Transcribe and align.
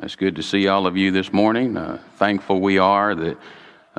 It's 0.00 0.14
good 0.14 0.36
to 0.36 0.44
see 0.44 0.68
all 0.68 0.86
of 0.86 0.96
you 0.96 1.10
this 1.10 1.32
morning. 1.32 1.76
Uh, 1.76 2.00
thankful 2.18 2.60
we 2.60 2.78
are 2.78 3.16
that 3.16 3.36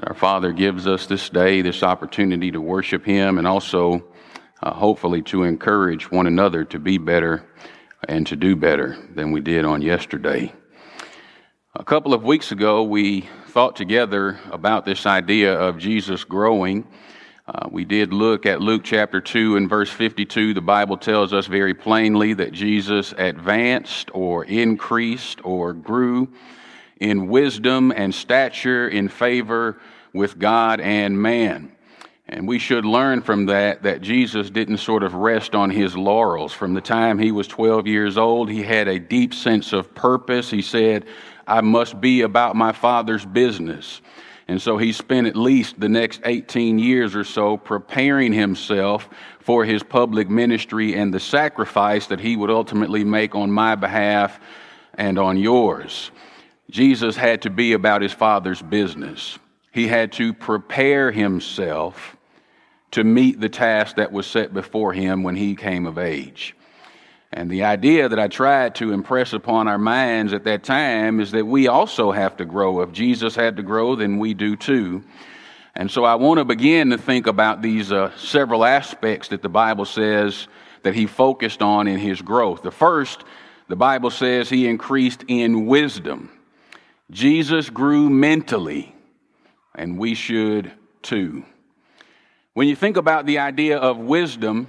our 0.02 0.14
Father 0.14 0.54
gives 0.54 0.88
us 0.88 1.08
this 1.08 1.28
day, 1.28 1.62
this 1.62 1.84
opportunity 1.84 2.52
to 2.52 2.62
worship 2.62 3.04
Him, 3.04 3.38
and 3.38 3.46
also 3.46 4.06
uh, 4.64 4.74
hopefully 4.74 5.22
to 5.24 5.44
encourage 5.44 6.10
one 6.10 6.26
another 6.26 6.64
to 6.64 6.80
be 6.80 6.98
better 6.98 7.44
and 8.08 8.26
to 8.28 8.38
do 8.38 8.56
better 8.56 8.98
than 9.14 9.34
we 9.34 9.42
did 9.42 9.66
on 9.66 9.82
yesterday. 9.82 10.54
A 11.76 11.84
couple 11.84 12.14
of 12.14 12.24
weeks 12.24 12.54
ago, 12.54 12.82
we 12.84 13.28
thought 13.48 13.76
together 13.76 14.40
about 14.54 14.86
this 14.86 15.06
idea 15.06 15.54
of 15.54 15.78
Jesus 15.78 16.24
growing. 16.24 16.88
Uh, 17.50 17.68
we 17.72 17.84
did 17.84 18.14
look 18.14 18.46
at 18.46 18.62
Luke 18.62 18.84
chapter 18.84 19.20
2 19.20 19.58
and 19.58 19.68
verse 19.68 19.90
52. 19.90 20.54
The 20.54 20.62
Bible 20.62 20.98
tells 20.98 21.34
us 21.34 21.48
very 21.48 21.74
plainly 21.74 22.34
that 22.34 22.52
Jesus 22.52 23.12
advanced 23.18 24.12
or 24.14 24.46
increased 24.46 25.44
or 25.44 25.74
grew 25.74 26.28
in 27.00 27.28
wisdom 27.28 27.92
and 27.96 28.14
stature 28.14 28.88
in 28.88 29.10
favor 29.10 29.80
with 30.14 30.38
God 30.38 30.80
and 30.80 31.20
man. 31.20 31.72
And 32.28 32.48
we 32.48 32.60
should 32.60 32.86
learn 32.86 33.24
from 33.24 33.48
that 33.48 33.82
that 33.82 34.02
Jesus 34.02 34.52
didn't 34.52 34.78
sort 34.78 35.02
of 35.02 35.16
rest 35.16 35.56
on 35.56 35.72
his 35.72 35.98
laurels. 35.98 36.54
From 36.54 36.76
the 36.76 36.82
time 36.82 37.18
he 37.18 37.32
was 37.32 37.48
12 37.48 37.88
years 37.88 38.16
old, 38.16 38.52
he 38.52 38.62
had 38.62 38.88
a 38.88 39.00
deep 39.00 39.34
sense 39.34 39.74
of 39.74 39.96
purpose. 39.96 40.52
He 40.52 40.62
said, 40.62 41.06
I 41.48 41.62
must 41.62 42.00
be 42.00 42.22
about 42.22 42.56
my 42.56 42.74
Father's 42.74 43.26
business. 43.26 44.02
And 44.50 44.60
so 44.60 44.80
he 44.80 44.94
spent 44.94 45.28
at 45.28 45.36
least 45.36 45.80
the 45.80 45.88
next 45.88 46.22
18 46.26 46.80
years 46.80 47.16
or 47.16 47.24
so 47.24 47.56
preparing 47.56 48.34
himself 48.34 49.08
for 49.40 49.64
his 49.64 49.84
public 49.84 50.28
ministry 50.28 50.96
and 50.96 51.14
the 51.14 51.20
sacrifice 51.20 52.08
that 52.08 52.20
he 52.20 52.36
would 52.36 52.50
ultimately 52.50 53.04
make 53.04 53.36
on 53.36 53.52
my 53.52 53.76
behalf 53.76 54.40
and 54.96 55.20
on 55.20 55.38
yours. 55.38 56.10
Jesus 56.72 57.16
had 57.16 57.44
to 57.44 57.52
be 57.52 57.74
about 57.74 58.02
his 58.02 58.12
Father's 58.12 58.60
business. 58.60 59.38
He 59.72 59.86
had 59.86 60.14
to 60.14 60.34
prepare 60.34 61.12
himself 61.12 62.18
to 62.90 63.04
meet 63.04 63.40
the 63.40 63.50
task 63.50 63.98
that 63.98 64.12
was 64.12 64.26
set 64.26 64.52
before 64.52 64.94
him 64.94 65.22
when 65.22 65.36
he 65.36 65.56
came 65.56 65.86
of 65.86 66.00
age. 66.00 66.56
And 67.32 67.50
the 67.50 67.64
idea 67.64 68.10
that 68.10 68.20
I 68.20 68.28
tried 68.28 68.76
to 68.76 68.92
impress 68.92 69.34
upon 69.34 69.68
our 69.68 69.78
minds 69.78 70.34
at 70.34 70.46
that 70.46 70.64
time 70.64 71.20
is 71.20 71.32
that 71.32 71.46
we 71.46 71.68
also 71.68 72.12
have 72.12 72.38
to 72.38 72.46
grow. 72.46 72.82
If 72.82 72.92
Jesus 72.92 73.36
had 73.36 73.58
to 73.58 73.64
grow, 73.64 73.96
then 73.96 74.18
we 74.18 74.34
do 74.34 74.56
too. 74.56 75.04
And 75.76 75.92
so 75.92 76.04
I 76.04 76.16
want 76.16 76.40
to 76.40 76.46
begin 76.46 76.90
to 76.90 76.98
think 76.98 77.28
about 77.28 77.62
these 77.62 77.92
uh, 77.92 78.16
several 78.18 78.66
aspects 78.66 79.28
that 79.28 79.44
the 79.44 79.50
Bible 79.50 79.86
says 79.86 80.48
that 80.82 80.96
he 80.96 81.06
focused 81.06 81.62
on 81.62 81.88
in 81.88 82.00
his 82.00 82.22
growth. 82.22 82.64
The 82.64 82.72
first, 82.72 83.24
the 83.68 83.76
Bible 83.76 84.10
says 84.10 84.50
he 84.50 84.68
increased 84.68 85.24
in 85.28 85.68
wisdom. 85.68 86.32
Jesus 87.12 87.70
grew 87.70 88.10
mentally, 88.10 88.96
and 89.76 89.98
we 90.00 90.16
should 90.16 90.72
too. 91.04 91.46
When 92.54 92.68
you 92.68 92.76
think 92.76 92.98
about 92.98 93.26
the 93.26 93.40
idea 93.40 93.78
of 93.78 93.98
wisdom, 93.98 94.68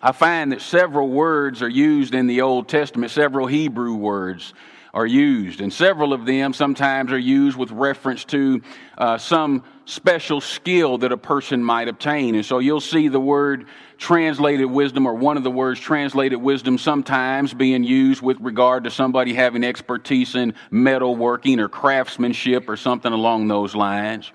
I 0.00 0.12
find 0.12 0.52
that 0.52 0.60
several 0.60 1.08
words 1.08 1.60
are 1.60 1.68
used 1.68 2.14
in 2.14 2.28
the 2.28 2.42
Old 2.42 2.68
Testament, 2.68 3.10
several 3.10 3.48
Hebrew 3.48 3.94
words 3.94 4.54
are 4.94 5.06
used, 5.06 5.60
and 5.60 5.72
several 5.72 6.12
of 6.12 6.24
them 6.24 6.52
sometimes 6.52 7.10
are 7.10 7.18
used 7.18 7.58
with 7.58 7.72
reference 7.72 8.24
to 8.26 8.62
uh, 8.96 9.18
some 9.18 9.64
special 9.86 10.40
skill 10.40 10.98
that 10.98 11.10
a 11.10 11.16
person 11.16 11.64
might 11.64 11.88
obtain. 11.88 12.36
And 12.36 12.46
so 12.46 12.60
you'll 12.60 12.80
see 12.80 13.08
the 13.08 13.18
word 13.18 13.66
translated 13.98 14.66
wisdom, 14.66 15.04
or 15.04 15.14
one 15.14 15.36
of 15.36 15.42
the 15.42 15.50
words 15.50 15.80
translated 15.80 16.40
wisdom, 16.40 16.78
sometimes 16.78 17.52
being 17.52 17.82
used 17.82 18.22
with 18.22 18.38
regard 18.40 18.84
to 18.84 18.92
somebody 18.92 19.34
having 19.34 19.64
expertise 19.64 20.36
in 20.36 20.54
metalworking 20.70 21.58
or 21.58 21.68
craftsmanship 21.68 22.68
or 22.68 22.76
something 22.76 23.12
along 23.12 23.48
those 23.48 23.74
lines. 23.74 24.30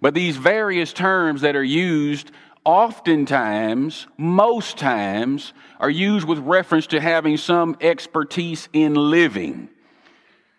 But 0.00 0.14
these 0.14 0.36
various 0.36 0.92
terms 0.92 1.42
that 1.42 1.54
are 1.56 1.64
used 1.64 2.30
oftentimes, 2.66 4.08
most 4.18 4.76
times, 4.76 5.54
are 5.78 5.88
used 5.88 6.26
with 6.26 6.40
reference 6.40 6.88
to 6.88 7.00
having 7.00 7.36
some 7.36 7.76
expertise 7.80 8.68
in 8.72 8.94
living. 8.94 9.70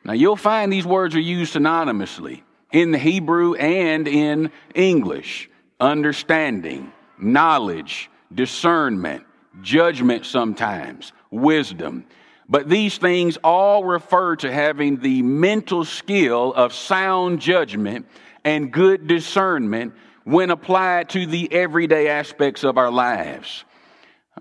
Now, 0.06 0.14
you'll 0.14 0.38
find 0.38 0.72
these 0.72 0.86
words 0.86 1.16
are 1.16 1.20
used 1.20 1.54
synonymously 1.54 2.42
in 2.72 2.92
the 2.92 2.98
Hebrew 2.98 3.56
and 3.56 4.08
in 4.08 4.52
English 4.74 5.50
understanding, 5.80 6.92
knowledge, 7.20 8.10
discernment, 8.34 9.24
judgment 9.62 10.26
sometimes, 10.26 11.12
wisdom. 11.30 12.06
But 12.50 12.70
these 12.70 12.98
things 12.98 13.38
all 13.44 13.84
refer 13.84 14.38
to 14.38 14.52
having 14.52 14.98
the 14.98 15.22
mental 15.22 15.84
skill 15.84 16.54
of 16.54 16.74
sound 16.74 17.42
judgment 17.42 18.08
and 18.46 18.72
good 18.72 19.08
discernment 19.08 19.94
when 20.28 20.52
applied 20.52 21.08
to 21.08 21.26
the 21.26 21.50
everyday 21.54 22.10
aspects 22.10 22.66
of 22.66 22.78
our 22.78 22.92
lives. 22.92 23.64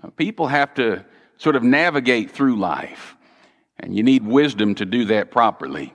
Uh, 0.03 0.09
people 0.09 0.47
have 0.47 0.73
to 0.73 1.05
sort 1.37 1.55
of 1.55 1.63
navigate 1.63 2.29
through 2.29 2.57
life, 2.57 3.15
and 3.79 3.95
you 3.95 4.03
need 4.03 4.21
wisdom 4.25 4.75
to 4.75 4.83
do 4.83 5.05
that 5.05 5.31
properly. 5.31 5.93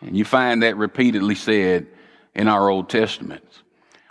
And 0.00 0.16
you 0.16 0.24
find 0.24 0.62
that 0.62 0.78
repeatedly 0.78 1.34
said 1.34 1.86
in 2.34 2.48
our 2.48 2.70
Old 2.70 2.88
Testaments. 2.88 3.62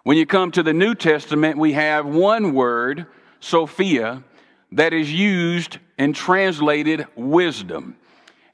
When 0.04 0.18
you 0.18 0.28
come 0.28 0.52
to 0.52 0.62
the 0.62 0.72
New 0.72 0.94
Testament, 0.94 1.58
we 1.58 1.74
have 1.74 2.06
one 2.06 2.54
word, 2.54 3.08
Sophia, 3.40 4.24
that 4.74 4.94
is 4.94 5.12
used 5.12 5.80
and 5.98 6.14
translated 6.14 7.08
wisdom. 7.16 7.98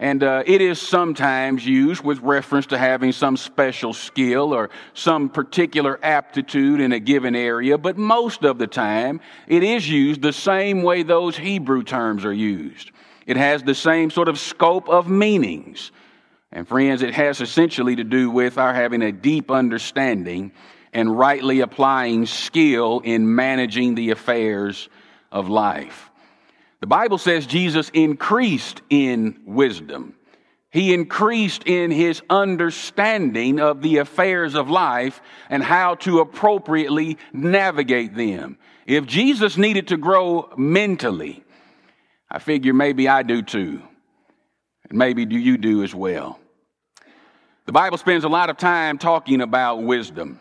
And 0.02 0.24
uh, 0.24 0.44
it 0.46 0.62
is 0.62 0.80
sometimes 0.80 1.66
used 1.66 2.04
with 2.04 2.20
reference 2.22 2.68
to 2.68 2.78
having 2.78 3.12
some 3.12 3.36
special 3.36 3.92
skill 3.92 4.54
or 4.54 4.70
some 4.94 5.28
particular 5.28 6.00
aptitude 6.02 6.80
in 6.80 6.94
a 6.94 7.00
given 7.00 7.36
area, 7.36 7.78
but 7.78 7.98
most 7.98 8.46
of 8.46 8.58
the 8.58 8.68
time 8.68 9.20
it 9.48 9.62
is 9.62 9.90
used 9.90 10.22
the 10.22 10.32
same 10.32 10.84
way 10.84 11.04
those 11.04 11.36
Hebrew 11.36 11.84
terms 11.84 12.24
are 12.24 12.34
used. 12.34 12.92
It 13.26 13.36
has 13.36 13.62
the 13.62 13.76
same 13.76 14.10
sort 14.10 14.30
of 14.30 14.40
scope 14.40 14.88
of 14.88 15.10
meanings. 15.10 15.92
And 16.52 16.66
friends, 16.66 17.02
it 17.02 17.14
has 17.14 17.42
essentially 17.42 17.98
to 17.98 18.04
do 18.06 18.32
with 18.32 18.58
our 18.58 18.74
having 18.74 19.02
a 19.02 19.12
deep 19.12 19.52
understanding 19.52 20.54
and 20.94 21.16
rightly 21.20 21.60
applying 21.60 22.26
skill 22.26 23.02
in 23.02 23.36
managing 23.36 23.96
the 23.96 24.12
affairs 24.12 24.90
of 25.32 25.50
life. 25.50 26.09
The 26.82 26.88
Bible 26.88 27.18
says 27.18 27.46
Jesus 27.46 27.90
increased 27.90 28.82
in 28.90 29.42
wisdom. 29.46 30.16
He 30.72 30.94
increased 30.94 31.64
in 31.66 31.90
his 31.92 32.22
understanding 32.30 33.60
of 33.60 33.82
the 33.82 33.98
affairs 33.98 34.56
of 34.56 34.70
life 34.70 35.20
and 35.50 35.64
how 35.64 35.96
to 35.96 36.20
appropriately 36.20 37.18
navigate 37.34 38.16
them. 38.16 38.58
If 38.86 39.06
Jesus 39.06 39.58
needed 39.58 39.88
to 39.90 39.98
grow 39.98 40.54
mentally, 40.58 41.44
I 42.30 42.40
figure 42.40 42.74
maybe 42.74 43.08
I 43.08 43.24
do 43.24 43.42
too. 43.42 43.82
And 44.90 44.98
maybe 44.98 45.26
do 45.26 45.38
you 45.38 45.58
do 45.58 45.84
as 45.84 45.94
well. 45.94 46.40
The 47.66 47.72
Bible 47.72 47.98
spends 47.98 48.24
a 48.24 48.30
lot 48.30 48.50
of 48.50 48.58
time 48.58 48.98
talking 48.98 49.42
about 49.42 49.84
wisdom. 49.84 50.40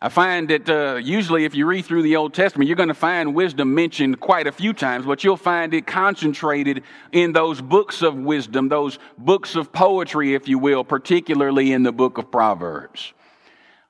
I 0.00 0.08
find 0.08 0.48
that 0.50 0.68
uh, 0.68 0.96
usually, 0.96 1.44
if 1.44 1.56
you 1.56 1.66
read 1.66 1.84
through 1.84 2.02
the 2.02 2.14
Old 2.14 2.32
Testament, 2.32 2.68
you're 2.68 2.76
going 2.76 2.88
to 2.88 2.94
find 2.94 3.34
wisdom 3.34 3.74
mentioned 3.74 4.20
quite 4.20 4.46
a 4.46 4.52
few 4.52 4.72
times, 4.72 5.04
but 5.04 5.24
you'll 5.24 5.36
find 5.36 5.74
it 5.74 5.88
concentrated 5.88 6.84
in 7.10 7.32
those 7.32 7.60
books 7.60 8.02
of 8.02 8.14
wisdom, 8.14 8.68
those 8.68 9.00
books 9.18 9.56
of 9.56 9.72
poetry, 9.72 10.34
if 10.34 10.46
you 10.46 10.58
will, 10.58 10.84
particularly 10.84 11.72
in 11.72 11.82
the 11.82 11.90
book 11.90 12.16
of 12.16 12.30
Proverbs. 12.30 13.12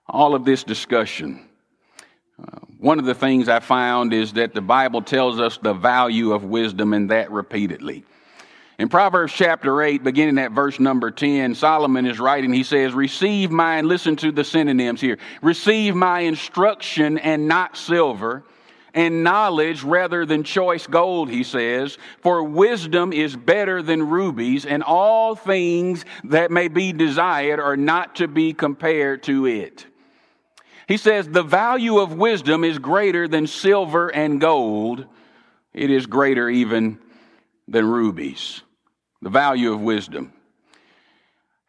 All 0.06 0.34
of 0.34 0.46
this 0.46 0.64
discussion. 0.64 1.46
Uh, 2.40 2.60
one 2.78 2.98
of 2.98 3.04
the 3.04 3.14
things 3.14 3.50
I 3.50 3.60
found 3.60 4.14
is 4.14 4.32
that 4.34 4.54
the 4.54 4.62
Bible 4.62 5.02
tells 5.02 5.38
us 5.38 5.58
the 5.58 5.74
value 5.74 6.32
of 6.32 6.42
wisdom, 6.42 6.94
and 6.94 7.10
that 7.10 7.30
repeatedly. 7.30 8.06
In 8.78 8.88
Proverbs 8.88 9.32
chapter 9.32 9.82
8, 9.82 10.04
beginning 10.04 10.38
at 10.38 10.52
verse 10.52 10.78
number 10.78 11.10
10, 11.10 11.56
Solomon 11.56 12.06
is 12.06 12.20
writing, 12.20 12.52
he 12.52 12.62
says, 12.62 12.94
Receive 12.94 13.50
my, 13.50 13.80
listen 13.80 14.14
to 14.16 14.30
the 14.30 14.44
synonyms 14.44 15.00
here, 15.00 15.18
receive 15.42 15.96
my 15.96 16.20
instruction 16.20 17.18
and 17.18 17.48
not 17.48 17.76
silver, 17.76 18.44
and 18.94 19.24
knowledge 19.24 19.82
rather 19.82 20.24
than 20.24 20.44
choice 20.44 20.86
gold, 20.86 21.28
he 21.28 21.42
says, 21.42 21.98
for 22.20 22.44
wisdom 22.44 23.12
is 23.12 23.34
better 23.34 23.82
than 23.82 24.08
rubies, 24.08 24.64
and 24.64 24.84
all 24.84 25.34
things 25.34 26.04
that 26.22 26.52
may 26.52 26.68
be 26.68 26.92
desired 26.92 27.58
are 27.58 27.76
not 27.76 28.14
to 28.16 28.28
be 28.28 28.52
compared 28.52 29.24
to 29.24 29.46
it. 29.46 29.86
He 30.86 30.98
says, 30.98 31.28
The 31.28 31.42
value 31.42 31.98
of 31.98 32.12
wisdom 32.12 32.62
is 32.62 32.78
greater 32.78 33.26
than 33.26 33.48
silver 33.48 34.08
and 34.08 34.40
gold, 34.40 35.04
it 35.74 35.90
is 35.90 36.06
greater 36.06 36.48
even 36.48 37.00
than 37.66 37.84
rubies 37.84 38.62
the 39.22 39.30
value 39.30 39.72
of 39.72 39.80
wisdom. 39.80 40.32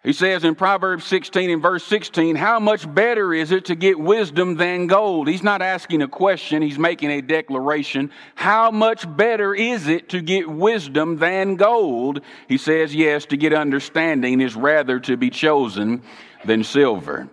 He 0.02 0.14
says 0.14 0.46
in 0.46 0.56
Proverbs 0.56 1.06
16 1.06 1.50
and 1.50 1.62
verse 1.62 1.84
16, 1.84 2.38
how 2.38 2.60
much 2.60 2.92
better 2.94 3.34
is 3.34 3.52
it 3.52 3.66
to 3.66 3.76
get 3.76 4.00
wisdom 4.00 4.56
than 4.56 4.88
gold? 4.88 5.28
He's 5.28 5.44
not 5.44 5.62
asking 5.62 6.02
a 6.02 6.08
question, 6.08 6.62
he's 6.62 6.80
making 6.80 7.12
a 7.12 7.22
declaration. 7.22 8.10
How 8.36 8.72
much 8.72 9.06
better 9.18 9.54
is 9.54 9.88
it 9.88 10.08
to 10.10 10.22
get 10.22 10.50
wisdom 10.50 11.18
than 11.18 11.58
gold? 11.58 12.22
He 12.48 12.58
says, 12.58 12.96
yes, 12.96 13.26
to 13.26 13.38
get 13.38 13.52
understanding 13.52 14.40
is 14.40 14.56
rather 14.56 15.02
to 15.02 15.18
be 15.18 15.30
chosen 15.30 16.02
than 16.46 16.64
silver. 16.64 17.30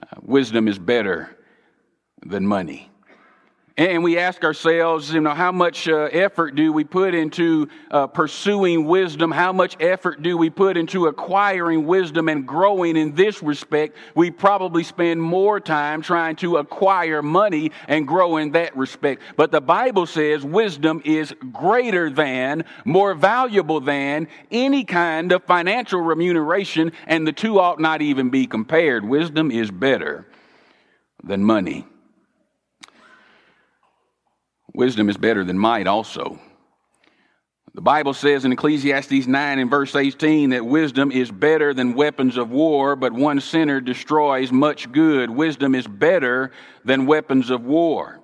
Uh, 0.00 0.20
wisdom 0.22 0.68
is 0.68 0.78
better 0.78 1.36
than 2.24 2.46
money. 2.46 2.90
And 3.78 4.02
we 4.02 4.16
ask 4.16 4.42
ourselves, 4.42 5.12
you 5.12 5.20
know, 5.20 5.34
how 5.34 5.52
much 5.52 5.86
uh, 5.86 6.08
effort 6.10 6.54
do 6.54 6.72
we 6.72 6.82
put 6.82 7.14
into 7.14 7.68
uh, 7.90 8.06
pursuing 8.06 8.86
wisdom? 8.86 9.30
How 9.30 9.52
much 9.52 9.76
effort 9.80 10.22
do 10.22 10.38
we 10.38 10.48
put 10.48 10.78
into 10.78 11.08
acquiring 11.08 11.86
wisdom 11.86 12.30
and 12.30 12.48
growing 12.48 12.96
in 12.96 13.14
this 13.14 13.42
respect? 13.42 13.98
We 14.14 14.30
probably 14.30 14.82
spend 14.82 15.20
more 15.20 15.60
time 15.60 16.00
trying 16.00 16.36
to 16.36 16.56
acquire 16.56 17.20
money 17.20 17.70
and 17.86 18.08
grow 18.08 18.38
in 18.38 18.52
that 18.52 18.74
respect. 18.74 19.20
But 19.36 19.52
the 19.52 19.60
Bible 19.60 20.06
says 20.06 20.42
wisdom 20.42 21.02
is 21.04 21.34
greater 21.52 22.08
than, 22.08 22.64
more 22.86 23.12
valuable 23.12 23.80
than 23.80 24.28
any 24.50 24.84
kind 24.84 25.32
of 25.32 25.44
financial 25.44 26.00
remuneration, 26.00 26.92
and 27.06 27.26
the 27.26 27.32
two 27.32 27.60
ought 27.60 27.78
not 27.78 28.00
even 28.00 28.30
be 28.30 28.46
compared. 28.46 29.06
Wisdom 29.06 29.50
is 29.50 29.70
better 29.70 30.26
than 31.22 31.44
money. 31.44 31.84
Wisdom 34.76 35.08
is 35.08 35.16
better 35.16 35.42
than 35.42 35.58
might 35.58 35.86
also. 35.86 36.38
The 37.72 37.80
Bible 37.80 38.12
says 38.12 38.44
in 38.44 38.52
Ecclesiastes 38.52 39.26
9 39.26 39.58
and 39.58 39.70
verse 39.70 39.96
18 39.96 40.50
that 40.50 40.66
wisdom 40.66 41.10
is 41.10 41.30
better 41.30 41.72
than 41.72 41.94
weapons 41.94 42.36
of 42.36 42.50
war, 42.50 42.94
but 42.94 43.14
one 43.14 43.40
sinner 43.40 43.80
destroys 43.80 44.52
much 44.52 44.92
good. 44.92 45.30
Wisdom 45.30 45.74
is 45.74 45.86
better 45.86 46.52
than 46.84 47.06
weapons 47.06 47.48
of 47.48 47.64
war. 47.64 48.20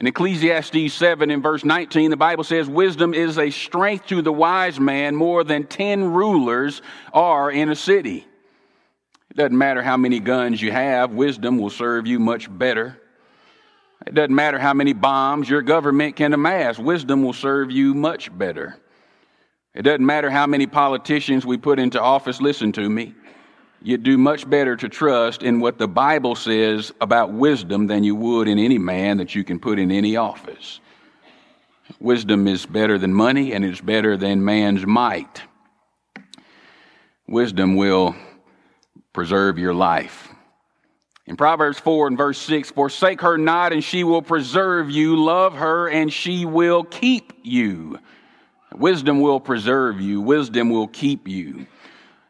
In 0.00 0.06
Ecclesiastes 0.06 0.94
7 0.94 1.30
and 1.30 1.42
verse 1.42 1.62
19, 1.62 2.10
the 2.10 2.16
Bible 2.16 2.44
says, 2.44 2.70
Wisdom 2.70 3.12
is 3.12 3.36
a 3.36 3.50
strength 3.50 4.06
to 4.06 4.22
the 4.22 4.32
wise 4.32 4.80
man 4.80 5.14
more 5.14 5.44
than 5.44 5.66
10 5.66 6.10
rulers 6.10 6.80
are 7.12 7.50
in 7.50 7.68
a 7.68 7.76
city. 7.76 8.26
It 9.30 9.36
doesn't 9.36 9.58
matter 9.58 9.82
how 9.82 9.98
many 9.98 10.20
guns 10.20 10.62
you 10.62 10.72
have, 10.72 11.12
wisdom 11.12 11.58
will 11.58 11.70
serve 11.70 12.06
you 12.06 12.18
much 12.18 12.48
better. 12.50 13.01
It 14.06 14.14
doesn't 14.14 14.34
matter 14.34 14.58
how 14.58 14.74
many 14.74 14.92
bombs 14.92 15.48
your 15.48 15.62
government 15.62 16.16
can 16.16 16.32
amass, 16.32 16.78
wisdom 16.78 17.22
will 17.22 17.32
serve 17.32 17.70
you 17.70 17.94
much 17.94 18.36
better. 18.36 18.76
It 19.74 19.82
doesn't 19.82 20.04
matter 20.04 20.28
how 20.28 20.46
many 20.46 20.66
politicians 20.66 21.46
we 21.46 21.56
put 21.56 21.78
into 21.78 22.00
office, 22.00 22.40
listen 22.40 22.72
to 22.72 22.88
me. 22.88 23.14
You'd 23.80 24.02
do 24.02 24.16
much 24.16 24.48
better 24.48 24.76
to 24.76 24.88
trust 24.88 25.42
in 25.42 25.58
what 25.58 25.78
the 25.78 25.88
Bible 25.88 26.36
says 26.36 26.92
about 27.00 27.32
wisdom 27.32 27.86
than 27.86 28.04
you 28.04 28.14
would 28.14 28.46
in 28.46 28.58
any 28.58 28.78
man 28.78 29.16
that 29.16 29.34
you 29.34 29.42
can 29.42 29.58
put 29.58 29.78
in 29.78 29.90
any 29.90 30.16
office. 30.16 30.80
Wisdom 31.98 32.46
is 32.46 32.64
better 32.64 32.96
than 32.98 33.12
money 33.12 33.52
and 33.52 33.64
it's 33.64 33.80
better 33.80 34.16
than 34.16 34.44
man's 34.44 34.86
might. 34.86 35.42
Wisdom 37.26 37.74
will 37.76 38.14
preserve 39.12 39.58
your 39.58 39.74
life. 39.74 40.28
In 41.26 41.36
Proverbs 41.36 41.78
4 41.78 42.08
and 42.08 42.18
verse 42.18 42.38
6, 42.38 42.72
forsake 42.72 43.20
her 43.20 43.38
not 43.38 43.72
and 43.72 43.82
she 43.82 44.02
will 44.02 44.22
preserve 44.22 44.90
you. 44.90 45.16
Love 45.16 45.54
her 45.54 45.88
and 45.88 46.12
she 46.12 46.44
will 46.44 46.82
keep 46.82 47.32
you. 47.42 47.98
Wisdom 48.74 49.20
will 49.20 49.38
preserve 49.38 50.00
you. 50.00 50.20
Wisdom 50.20 50.70
will 50.70 50.88
keep 50.88 51.28
you. 51.28 51.66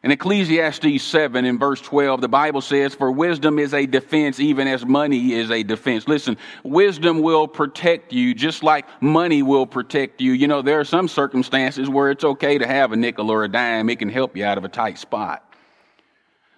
In 0.03 0.11
Ecclesiastes 0.11 1.01
7 1.01 1.45
in 1.45 1.57
verse 1.57 1.79
12, 1.79 2.19
the 2.19 2.27
Bible 2.27 2.59
says, 2.59 2.93
For 2.93 3.09
wisdom 3.09 3.57
is 3.57 3.73
a 3.73 3.85
defense 3.85 4.37
even 4.37 4.67
as 4.67 4.85
money 4.85 5.31
is 5.31 5.49
a 5.49 5.63
defense. 5.63 6.09
Listen, 6.09 6.37
wisdom 6.63 7.21
will 7.21 7.47
protect 7.47 8.11
you 8.11 8.33
just 8.33 8.63
like 8.63 8.85
money 9.01 9.41
will 9.41 9.65
protect 9.65 10.19
you. 10.19 10.33
You 10.33 10.49
know, 10.49 10.61
there 10.61 10.77
are 10.79 10.85
some 10.85 11.07
circumstances 11.07 11.89
where 11.89 12.11
it's 12.11 12.25
okay 12.25 12.57
to 12.57 12.67
have 12.67 12.91
a 12.91 12.97
nickel 12.97 13.31
or 13.31 13.45
a 13.45 13.47
dime. 13.47 13.89
It 13.89 13.99
can 13.99 14.09
help 14.09 14.35
you 14.35 14.43
out 14.43 14.57
of 14.57 14.65
a 14.65 14.69
tight 14.69 14.97
spot. 14.97 15.52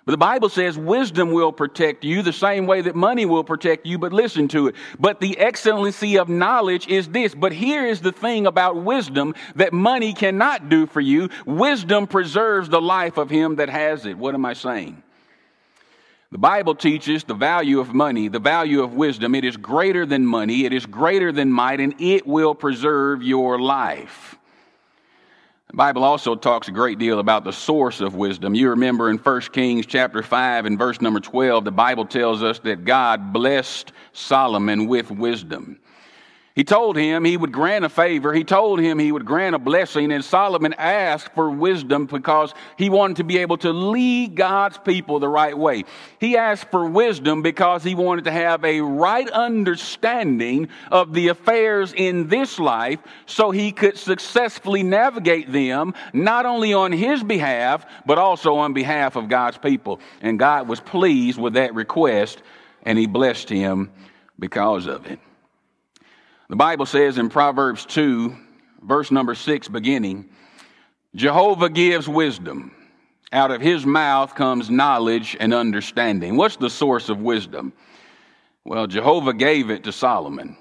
But 0.06 0.12
the 0.12 0.18
Bible 0.18 0.50
says 0.50 0.78
wisdom 0.78 1.31
will 1.31 1.52
protect 1.52 2.04
you 2.04 2.22
the 2.22 2.31
same 2.31 2.68
way 2.68 2.81
that 2.81 2.96
money 2.96 3.25
will 3.25 3.44
protect 3.44 3.88
you, 3.88 3.98
but 3.98 4.13
listen 4.13 4.48
to 4.50 4.68
it. 4.68 4.75
But 5.00 5.19
the 5.19 5.36
excellency 5.40 6.19
of 6.19 6.30
knowledge 6.30 6.88
is 6.88 7.07
this. 7.07 7.34
But 7.34 7.52
here 7.52 7.88
is 7.88 8.02
the 8.02 8.12
thing 8.12 8.46
about 8.46 8.75
wisdom 8.75 9.34
that 9.56 9.74
money 9.74 10.13
cannot 10.13 10.69
do 10.69 10.86
for 10.86 11.02
you. 11.02 11.30
Wisdom 11.48 12.06
preserves 12.06 12.69
the 12.69 12.81
life 12.81 13.18
of 13.18 13.31
him 13.31 13.56
that 13.56 13.69
has 13.69 14.06
it. 14.06 14.16
What 14.16 14.36
am 14.36 14.46
I 14.46 14.54
saying? 14.54 15.02
The 16.31 16.38
Bible 16.38 16.75
teaches 16.75 17.24
the 17.24 17.34
value 17.34 17.80
of 17.80 17.94
money, 17.94 18.28
the 18.28 18.40
value 18.40 18.84
of 18.84 18.94
wisdom. 18.94 19.34
It 19.34 19.46
is 19.46 19.58
greater 19.58 20.06
than 20.06 20.25
money, 20.25 20.66
it 20.66 20.74
is 20.74 20.86
greater 20.86 21.31
than 21.31 21.51
might, 21.51 21.80
and 21.80 21.96
it 22.00 22.28
will 22.28 22.54
preserve 22.54 23.24
your 23.24 23.60
life. 23.60 24.36
The 25.75 25.80
Bible 25.80 26.06
also 26.06 26.36
talks 26.36 26.69
a 26.69 26.72
great 26.72 27.00
deal 27.00 27.19
about 27.19 27.44
the 27.44 27.51
source 27.51 28.00
of 28.00 28.16
wisdom. 28.16 28.56
You 28.56 28.69
remember 28.69 29.10
in 29.10 29.18
1 29.18 29.42
Kings 29.51 29.86
chapter 29.86 30.24
5 30.24 30.66
and 30.68 30.80
verse 30.80 31.01
number 31.01 31.19
12, 31.19 31.66
the 31.66 31.72
Bible 31.72 32.06
tells 32.06 32.42
us 32.42 32.60
that 32.60 32.86
God 32.86 33.33
blessed 33.33 33.92
Solomon 34.13 34.88
with 34.88 35.12
wisdom. 35.12 35.77
He 36.56 36.63
told 36.63 36.96
him 36.96 37.25
he 37.25 37.36
would 37.36 37.52
grant 37.52 37.84
a 37.84 37.90
favor. 37.90 38.34
He 38.34 38.46
told 38.46 38.80
him 38.80 38.98
he 38.98 39.12
would 39.12 39.25
grant 39.25 39.56
a 39.56 39.60
blessing. 39.60 40.13
And 40.13 40.24
Solomon 40.24 40.74
asked 40.78 41.36
for 41.36 41.50
wisdom 41.50 42.06
because 42.06 42.54
he 42.78 42.90
wanted 42.90 43.18
to 43.18 43.25
be 43.25 43.40
able 43.40 43.57
to 43.57 43.74
lead 43.74 44.36
God's 44.36 44.78
people 44.78 45.19
the 45.19 45.28
right 45.28 45.57
way. 45.57 45.84
He 46.18 46.38
asked 46.38 46.72
for 46.72 46.90
wisdom 46.90 47.42
because 47.42 47.84
he 47.84 47.94
wanted 47.94 48.24
to 48.24 48.31
have 48.31 48.63
a 48.63 48.80
right 48.80 49.30
understanding 49.30 50.69
of 50.92 51.13
the 51.13 51.28
affairs 51.28 51.94
in 51.94 52.30
this 52.30 52.58
life 52.58 53.00
so 53.25 53.51
he 53.51 53.74
could 53.74 53.98
successfully 53.98 54.81
navigate 54.81 55.51
them, 55.51 55.94
not 56.13 56.46
only 56.46 56.74
on 56.74 56.94
his 56.94 57.22
behalf, 57.22 57.86
but 58.06 58.18
also 58.18 58.56
on 58.56 58.72
behalf 58.72 59.18
of 59.18 59.28
God's 59.28 59.58
people. 59.58 60.00
And 60.22 60.40
God 60.40 60.69
was 60.69 60.80
pleased 60.80 61.38
with 61.38 61.56
that 61.56 61.75
request 61.75 62.42
and 62.84 62.98
he 62.98 63.08
blessed 63.08 63.50
him 63.50 63.92
because 64.40 64.88
of 64.88 65.06
it. 65.08 65.19
The 66.47 66.56
Bible 66.56 66.86
says 66.86 67.18
in 67.18 67.30
Proverbs 67.30 67.88
2, 67.88 68.36
verse 68.83 69.09
number 69.09 69.33
6, 69.33 69.68
beginning, 69.69 70.30
Jehovah 71.15 71.69
gives 71.69 72.07
wisdom. 72.07 72.71
Out 73.31 73.50
of 73.50 73.62
his 73.62 73.83
mouth 73.83 74.36
comes 74.36 74.69
knowledge 74.69 75.36
and 75.39 75.56
understanding. 75.56 76.38
What's 76.38 76.57
the 76.57 76.69
source 76.69 77.09
of 77.09 77.19
wisdom? 77.19 77.74
Well, 78.63 78.86
Jehovah 78.86 79.33
gave 79.33 79.71
it 79.71 79.86
to 79.86 79.92
Solomon. 79.92 80.56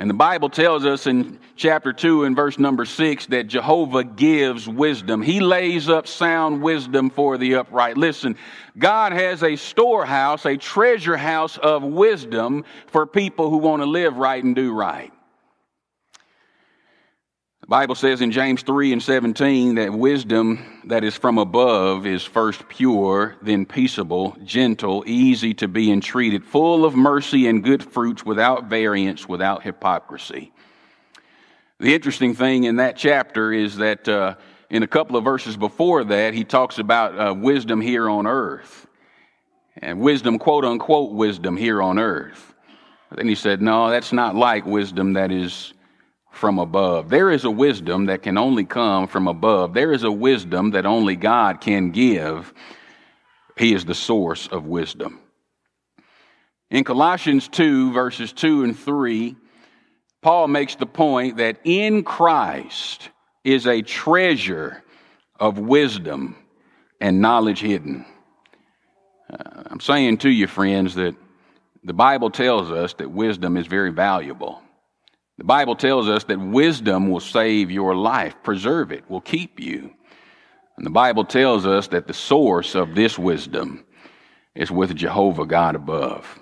And 0.00 0.08
the 0.08 0.14
Bible 0.14 0.48
tells 0.48 0.86
us 0.86 1.06
in 1.06 1.38
chapter 1.56 1.92
2 1.92 2.24
and 2.24 2.34
verse 2.34 2.58
number 2.58 2.86
6 2.86 3.26
that 3.26 3.48
Jehovah 3.48 4.02
gives 4.02 4.66
wisdom. 4.66 5.20
He 5.20 5.40
lays 5.40 5.90
up 5.90 6.06
sound 6.06 6.62
wisdom 6.62 7.10
for 7.10 7.36
the 7.36 7.56
upright. 7.56 7.98
Listen, 7.98 8.38
God 8.78 9.12
has 9.12 9.42
a 9.42 9.56
storehouse, 9.56 10.46
a 10.46 10.56
treasure 10.56 11.18
house 11.18 11.58
of 11.58 11.82
wisdom 11.82 12.64
for 12.86 13.06
people 13.06 13.50
who 13.50 13.58
want 13.58 13.82
to 13.82 13.86
live 13.86 14.16
right 14.16 14.42
and 14.42 14.56
do 14.56 14.72
right. 14.72 15.12
Bible 17.70 17.94
says 17.94 18.20
in 18.20 18.32
James 18.32 18.62
3 18.62 18.94
and 18.94 19.00
17 19.00 19.76
that 19.76 19.92
wisdom 19.92 20.80
that 20.86 21.04
is 21.04 21.16
from 21.16 21.38
above 21.38 22.04
is 22.04 22.24
first 22.24 22.68
pure, 22.68 23.36
then 23.42 23.64
peaceable, 23.64 24.36
gentle, 24.42 25.04
easy 25.06 25.54
to 25.54 25.68
be 25.68 25.92
entreated, 25.92 26.44
full 26.44 26.84
of 26.84 26.96
mercy 26.96 27.46
and 27.46 27.62
good 27.62 27.84
fruits, 27.84 28.26
without 28.26 28.64
variance, 28.64 29.28
without 29.28 29.62
hypocrisy. 29.62 30.52
The 31.78 31.94
interesting 31.94 32.34
thing 32.34 32.64
in 32.64 32.74
that 32.78 32.96
chapter 32.96 33.52
is 33.52 33.76
that 33.76 34.08
uh, 34.08 34.34
in 34.68 34.82
a 34.82 34.88
couple 34.88 35.16
of 35.16 35.22
verses 35.22 35.56
before 35.56 36.02
that, 36.02 36.34
he 36.34 36.42
talks 36.42 36.80
about 36.80 37.16
uh, 37.16 37.32
wisdom 37.32 37.80
here 37.80 38.10
on 38.10 38.26
earth. 38.26 38.88
And 39.76 40.00
wisdom, 40.00 40.40
quote 40.40 40.64
unquote, 40.64 41.12
wisdom 41.12 41.56
here 41.56 41.80
on 41.80 42.00
earth. 42.00 42.52
then 43.14 43.28
he 43.28 43.36
said, 43.36 43.62
no, 43.62 43.90
that's 43.90 44.12
not 44.12 44.34
like 44.34 44.66
wisdom 44.66 45.12
that 45.12 45.30
is 45.30 45.72
from 46.30 46.58
above. 46.58 47.10
There 47.10 47.30
is 47.30 47.44
a 47.44 47.50
wisdom 47.50 48.06
that 48.06 48.22
can 48.22 48.38
only 48.38 48.64
come 48.64 49.08
from 49.08 49.28
above. 49.28 49.74
There 49.74 49.92
is 49.92 50.04
a 50.04 50.12
wisdom 50.12 50.70
that 50.70 50.86
only 50.86 51.16
God 51.16 51.60
can 51.60 51.90
give. 51.90 52.54
He 53.56 53.74
is 53.74 53.84
the 53.84 53.94
source 53.94 54.46
of 54.46 54.64
wisdom. 54.64 55.20
In 56.70 56.84
Colossians 56.84 57.48
2, 57.48 57.92
verses 57.92 58.32
2 58.32 58.64
and 58.64 58.78
3, 58.78 59.36
Paul 60.22 60.48
makes 60.48 60.76
the 60.76 60.86
point 60.86 61.38
that 61.38 61.58
in 61.64 62.04
Christ 62.04 63.10
is 63.42 63.66
a 63.66 63.82
treasure 63.82 64.82
of 65.38 65.58
wisdom 65.58 66.36
and 67.00 67.20
knowledge 67.20 67.60
hidden. 67.60 68.04
Uh, 69.30 69.62
I'm 69.66 69.80
saying 69.80 70.18
to 70.18 70.30
you, 70.30 70.46
friends, 70.46 70.94
that 70.94 71.16
the 71.82 71.94
Bible 71.94 72.30
tells 72.30 72.70
us 72.70 72.92
that 72.94 73.10
wisdom 73.10 73.56
is 73.56 73.66
very 73.66 73.90
valuable. 73.90 74.62
The 75.40 75.44
Bible 75.44 75.74
tells 75.74 76.06
us 76.06 76.24
that 76.24 76.38
wisdom 76.38 77.10
will 77.10 77.18
save 77.18 77.70
your 77.70 77.96
life, 77.96 78.36
preserve 78.42 78.92
it, 78.92 79.08
will 79.08 79.22
keep 79.22 79.58
you. 79.58 79.90
And 80.76 80.84
the 80.84 80.90
Bible 80.90 81.24
tells 81.24 81.64
us 81.64 81.88
that 81.88 82.06
the 82.06 82.12
source 82.12 82.74
of 82.74 82.94
this 82.94 83.18
wisdom 83.18 83.86
is 84.54 84.70
with 84.70 84.94
Jehovah 84.94 85.46
God 85.46 85.76
above. 85.76 86.38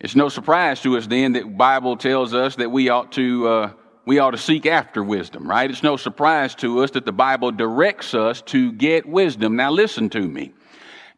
It's 0.00 0.16
no 0.16 0.30
surprise 0.30 0.80
to 0.80 0.96
us 0.96 1.06
then 1.06 1.34
that 1.34 1.42
the 1.42 1.50
Bible 1.50 1.98
tells 1.98 2.32
us 2.32 2.56
that 2.56 2.70
we 2.70 2.88
ought 2.88 3.12
to 3.12 3.48
uh, 3.48 3.72
we 4.06 4.18
ought 4.18 4.30
to 4.30 4.38
seek 4.38 4.64
after 4.64 5.04
wisdom, 5.04 5.46
right? 5.46 5.70
It's 5.70 5.82
no 5.82 5.98
surprise 5.98 6.54
to 6.56 6.82
us 6.82 6.92
that 6.92 7.04
the 7.04 7.12
Bible 7.12 7.52
directs 7.52 8.14
us 8.14 8.40
to 8.46 8.72
get 8.72 9.04
wisdom. 9.04 9.56
Now 9.56 9.70
listen 9.70 10.08
to 10.08 10.22
me. 10.26 10.54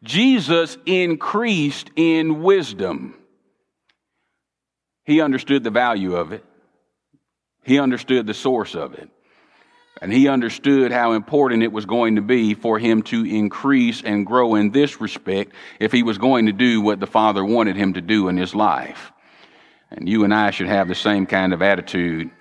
Jesus 0.03 0.77
increased 0.85 1.91
in 1.95 2.43
wisdom. 2.43 3.15
He 5.05 5.21
understood 5.21 5.63
the 5.63 5.71
value 5.71 6.17
of 6.17 6.33
it. 6.33 6.43
He 7.67 7.79
understood 7.79 8.25
the 8.25 8.33
source 8.33 8.75
of 8.75 8.93
it. 8.93 9.09
And 10.01 10.13
he 10.13 10.29
understood 10.29 10.93
how 10.93 11.11
important 11.11 11.63
it 11.63 11.71
was 11.73 11.85
going 11.85 12.15
to 12.15 12.21
be 12.21 12.53
for 12.53 12.79
him 12.79 13.01
to 13.03 13.25
increase 13.25 14.01
and 14.01 14.25
grow 14.25 14.55
in 14.55 14.71
this 14.71 15.01
respect 15.01 15.51
if 15.77 15.91
he 15.91 16.01
was 16.01 16.17
going 16.17 16.45
to 16.45 16.53
do 16.53 16.79
what 16.79 17.01
the 17.01 17.07
Father 17.07 17.43
wanted 17.43 17.75
him 17.75 17.95
to 17.95 18.01
do 18.01 18.29
in 18.29 18.37
his 18.37 18.55
life. 18.55 19.11
And 19.91 20.07
you 20.07 20.23
and 20.23 20.33
I 20.33 20.51
should 20.51 20.67
have 20.67 20.87
the 20.87 20.95
same 20.95 21.25
kind 21.25 21.51
of 21.51 21.61
attitude 21.61 22.31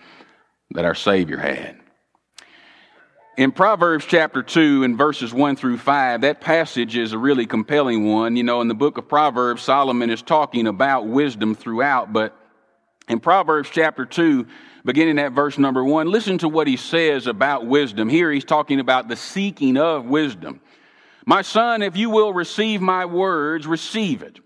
that 0.71 0.85
our 0.85 0.95
Savior 0.95 1.39
had. 1.39 1.81
In 3.37 3.51
Proverbs 3.51 4.05
chapter 4.07 4.45
2 4.45 4.85
and 4.85 4.97
verses 4.97 5.35
1 5.35 5.57
through 5.57 5.79
5, 5.79 6.21
that 6.21 6.41
passage 6.41 6.97
is 6.97 7.13
a 7.13 7.19
really 7.19 7.47
compelling 7.47 8.09
one. 8.09 8.37
You 8.37 8.45
know, 8.45 8.61
in 8.61 8.69
the 8.69 8.75
book 8.75 8.97
of 8.97 9.09
Proverbs, 9.09 9.63
Solomon 9.63 10.09
is 10.09 10.23
talking 10.23 10.69
about 10.69 11.09
wisdom 11.09 11.57
throughout, 11.57 12.13
but 12.13 12.37
in 13.09 13.19
Proverbs 13.21 13.69
chapter 13.73 14.05
2, 14.05 14.47
beginning 14.87 15.19
at 15.19 15.33
verse 15.33 15.59
number 15.59 15.85
1, 15.85 16.11
listen 16.11 16.39
to 16.39 16.49
what 16.49 16.67
he 16.67 16.77
says 16.77 17.27
about 17.27 17.67
wisdom. 17.67 18.09
Here 18.09 18.33
he's 18.33 18.45
talking 18.45 18.81
about 18.81 19.09
the 19.09 19.17
seeking 19.17 19.77
of 19.77 20.07
wisdom. 20.07 20.61
My 21.27 21.43
son, 21.43 21.83
if 21.83 21.97
you 21.97 22.09
will 22.09 22.33
receive 22.33 22.81
my 22.81 23.05
words, 23.05 23.67
receive 23.67 24.23
it 24.23 24.39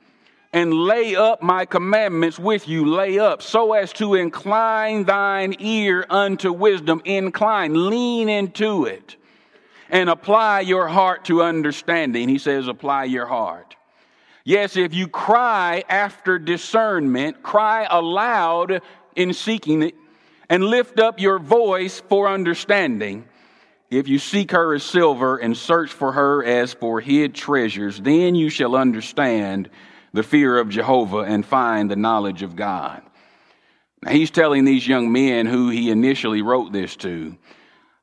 and 0.53 0.75
lay 0.75 1.15
up 1.15 1.43
my 1.43 1.65
commandments 1.65 2.39
with 2.39 2.67
you, 2.67 2.85
lay 2.85 3.19
up, 3.19 3.41
so 3.43 3.73
as 3.73 3.93
to 3.93 4.15
incline 4.15 5.05
thine 5.05 5.55
ear 5.61 6.05
unto 6.11 6.53
wisdom. 6.53 7.01
Incline, 7.05 7.89
lean 7.89 8.29
into 8.29 8.85
it, 8.85 9.17
and 9.91 10.11
apply 10.11 10.61
your 10.61 10.89
heart 10.89 11.25
to 11.27 11.43
understanding. 11.43 12.29
He 12.29 12.39
says, 12.39 12.67
apply 12.67 13.05
your 13.05 13.27
heart. 13.27 13.77
Yes, 14.43 14.77
if 14.77 14.93
you 14.93 15.07
cry 15.07 15.85
after 15.89 16.39
discernment, 16.39 17.43
cry 17.43 17.87
aloud 17.89 18.81
in 19.15 19.33
seeking 19.33 19.83
it, 19.83 19.95
and 20.51 20.65
lift 20.65 20.99
up 20.99 21.21
your 21.21 21.39
voice 21.39 22.03
for 22.09 22.29
understanding. 22.29 23.25
If 23.89 24.09
you 24.09 24.19
seek 24.19 24.51
her 24.51 24.75
as 24.75 24.83
silver 24.83 25.39
and 25.39 25.57
search 25.57 25.93
for 25.93 26.13
her 26.13 26.45
as 26.45 26.75
for 26.75 27.01
hid 27.01 27.35
treasures, 27.35 28.01
then 28.01 28.35
you 28.35 28.51
shall 28.51 28.75
understand 28.75 29.71
the 30.13 30.25
fear 30.25 30.59
of 30.59 30.69
Jehovah 30.69 31.19
and 31.21 31.47
find 31.47 31.89
the 31.89 31.97
knowledge 31.97 32.43
of 32.43 32.57
God. 32.57 33.03
Now, 34.03 34.11
he's 34.11 34.31
telling 34.31 34.65
these 34.65 34.87
young 34.87 35.13
men 35.13 35.47
who 35.47 35.69
he 35.69 35.91
initially 35.91 36.43
wrote 36.43 36.73
this 36.73 36.97
to 36.97 37.37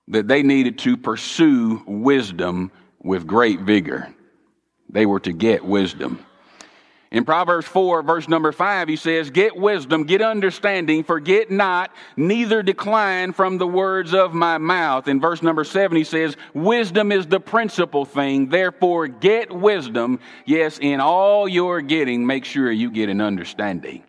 that 0.08 0.30
they 0.30 0.42
needed 0.42 0.80
to 0.80 0.96
pursue 0.96 1.84
wisdom 1.86 2.72
with 3.00 3.28
great 3.28 3.60
vigor. 3.60 4.14
They 4.90 5.06
were 5.06 5.20
to 5.22 5.34
get 5.34 5.66
wisdom. 5.66 6.26
In 7.10 7.24
Proverbs 7.24 7.66
4, 7.68 8.04
verse 8.04 8.28
number 8.28 8.52
5, 8.52 8.90
he 8.90 8.98
says, 8.98 9.30
Get 9.30 9.56
wisdom, 9.56 10.04
get 10.04 10.22
understanding, 10.22 11.04
forget 11.04 11.50
not, 11.50 11.92
neither 12.18 12.62
decline 12.62 13.32
from 13.32 13.58
the 13.58 13.68
words 13.68 14.14
of 14.14 14.34
my 14.34 14.58
mouth. 14.58 15.08
In 15.08 15.22
verse 15.22 15.42
number 15.42 15.64
7, 15.64 15.96
he 15.96 16.04
says, 16.04 16.36
Wisdom 16.54 17.14
is 17.14 17.26
the 17.26 17.40
principal 17.40 18.04
thing, 18.04 18.50
therefore 18.50 19.08
get 19.08 19.52
wisdom. 19.52 20.20
Yes, 20.46 20.80
in 20.80 21.00
all 21.00 21.48
you're 21.48 21.82
getting, 21.82 22.26
make 22.26 22.44
sure 22.44 22.70
you 22.72 22.92
get 22.92 23.08
an 23.08 23.22
understanding. 23.22 24.04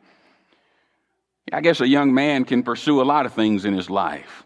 I 1.53 1.61
guess 1.61 1.81
a 1.81 1.89
young 1.89 2.13
man 2.13 2.45
can 2.45 2.65
pursue 2.65 3.01
a 3.01 3.05
lot 3.05 3.27
of 3.27 3.33
things 3.33 3.65
in 3.65 3.75
his 3.75 3.89
life. 3.89 4.45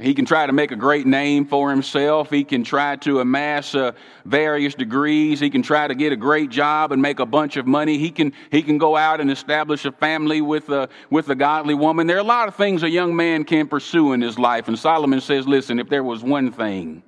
He 0.00 0.14
can 0.14 0.24
try 0.24 0.46
to 0.46 0.52
make 0.52 0.72
a 0.72 0.76
great 0.76 1.06
name 1.06 1.46
for 1.46 1.70
himself. 1.70 2.28
He 2.28 2.44
can 2.44 2.64
try 2.64 2.96
to 2.96 3.20
amass 3.20 3.74
uh, 3.74 3.92
various 4.24 4.74
degrees. 4.74 5.38
He 5.38 5.48
can 5.48 5.62
try 5.62 5.86
to 5.86 5.94
get 5.94 6.12
a 6.12 6.16
great 6.16 6.50
job 6.50 6.90
and 6.92 7.00
make 7.00 7.20
a 7.20 7.24
bunch 7.24 7.56
of 7.56 7.66
money. 7.66 7.96
He 7.96 8.10
can, 8.10 8.32
he 8.50 8.62
can 8.62 8.78
go 8.78 8.96
out 8.96 9.20
and 9.20 9.30
establish 9.30 9.84
a 9.84 9.92
family 9.92 10.40
with 10.40 10.68
a, 10.70 10.88
with 11.08 11.28
a 11.30 11.36
godly 11.36 11.74
woman. 11.74 12.06
There 12.08 12.16
are 12.16 12.20
a 12.20 12.24
lot 12.24 12.48
of 12.48 12.56
things 12.56 12.82
a 12.82 12.90
young 12.90 13.14
man 13.14 13.44
can 13.44 13.68
pursue 13.68 14.12
in 14.12 14.20
his 14.20 14.38
life. 14.38 14.66
And 14.68 14.78
Solomon 14.78 15.20
says, 15.20 15.46
listen, 15.46 15.78
if 15.78 15.88
there 15.88 16.04
was 16.04 16.22
one 16.22 16.50
thing, 16.50 17.02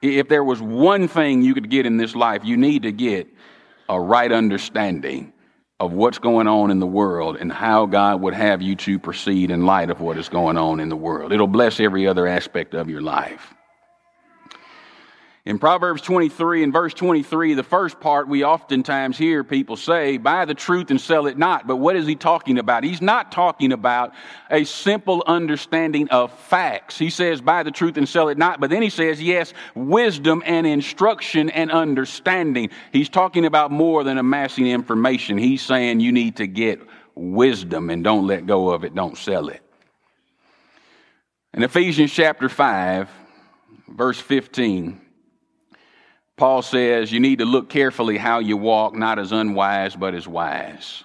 if 0.00 0.28
there 0.28 0.44
was 0.44 0.62
one 0.62 1.08
thing 1.08 1.42
you 1.42 1.52
could 1.52 1.68
get 1.68 1.84
in 1.84 1.96
this 1.96 2.14
life, 2.14 2.44
you 2.44 2.56
need 2.56 2.84
to 2.84 2.92
get 2.92 3.26
a 3.88 4.00
right 4.00 4.30
understanding 4.30 5.32
of 5.80 5.92
what's 5.92 6.18
going 6.18 6.48
on 6.48 6.70
in 6.70 6.80
the 6.80 6.86
world 6.86 7.36
and 7.36 7.52
how 7.52 7.86
God 7.86 8.20
would 8.20 8.34
have 8.34 8.60
you 8.60 8.74
to 8.76 8.98
proceed 8.98 9.50
in 9.50 9.64
light 9.64 9.90
of 9.90 10.00
what 10.00 10.18
is 10.18 10.28
going 10.28 10.56
on 10.56 10.80
in 10.80 10.88
the 10.88 10.96
world. 10.96 11.32
It'll 11.32 11.46
bless 11.46 11.78
every 11.78 12.08
other 12.08 12.26
aspect 12.26 12.74
of 12.74 12.88
your 12.88 13.00
life. 13.00 13.54
In 15.48 15.58
Proverbs 15.58 16.02
23 16.02 16.62
and 16.62 16.74
verse 16.74 16.92
23, 16.92 17.54
the 17.54 17.62
first 17.62 17.98
part 18.00 18.28
we 18.28 18.44
oftentimes 18.44 19.16
hear 19.16 19.42
people 19.42 19.78
say, 19.78 20.18
buy 20.18 20.44
the 20.44 20.52
truth 20.52 20.90
and 20.90 21.00
sell 21.00 21.26
it 21.26 21.38
not. 21.38 21.66
But 21.66 21.76
what 21.76 21.96
is 21.96 22.06
he 22.06 22.16
talking 22.16 22.58
about? 22.58 22.84
He's 22.84 23.00
not 23.00 23.32
talking 23.32 23.72
about 23.72 24.12
a 24.50 24.64
simple 24.64 25.24
understanding 25.26 26.10
of 26.10 26.38
facts. 26.38 26.98
He 26.98 27.08
says, 27.08 27.40
buy 27.40 27.62
the 27.62 27.70
truth 27.70 27.96
and 27.96 28.06
sell 28.06 28.28
it 28.28 28.36
not. 28.36 28.60
But 28.60 28.68
then 28.68 28.82
he 28.82 28.90
says, 28.90 29.22
yes, 29.22 29.54
wisdom 29.74 30.42
and 30.44 30.66
instruction 30.66 31.48
and 31.48 31.70
understanding. 31.70 32.68
He's 32.92 33.08
talking 33.08 33.46
about 33.46 33.70
more 33.70 34.04
than 34.04 34.18
amassing 34.18 34.66
information. 34.66 35.38
He's 35.38 35.62
saying 35.62 36.00
you 36.00 36.12
need 36.12 36.36
to 36.36 36.46
get 36.46 36.78
wisdom 37.14 37.88
and 37.88 38.04
don't 38.04 38.26
let 38.26 38.44
go 38.44 38.68
of 38.68 38.84
it, 38.84 38.94
don't 38.94 39.16
sell 39.16 39.48
it. 39.48 39.62
In 41.54 41.62
Ephesians 41.62 42.12
chapter 42.12 42.50
5, 42.50 43.08
verse 43.88 44.20
15, 44.20 45.06
Paul 46.38 46.62
says 46.62 47.12
you 47.12 47.20
need 47.20 47.40
to 47.40 47.44
look 47.44 47.68
carefully 47.68 48.16
how 48.16 48.38
you 48.38 48.56
walk, 48.56 48.94
not 48.94 49.18
as 49.18 49.32
unwise, 49.32 49.94
but 49.96 50.14
as 50.14 50.26
wise. 50.26 51.04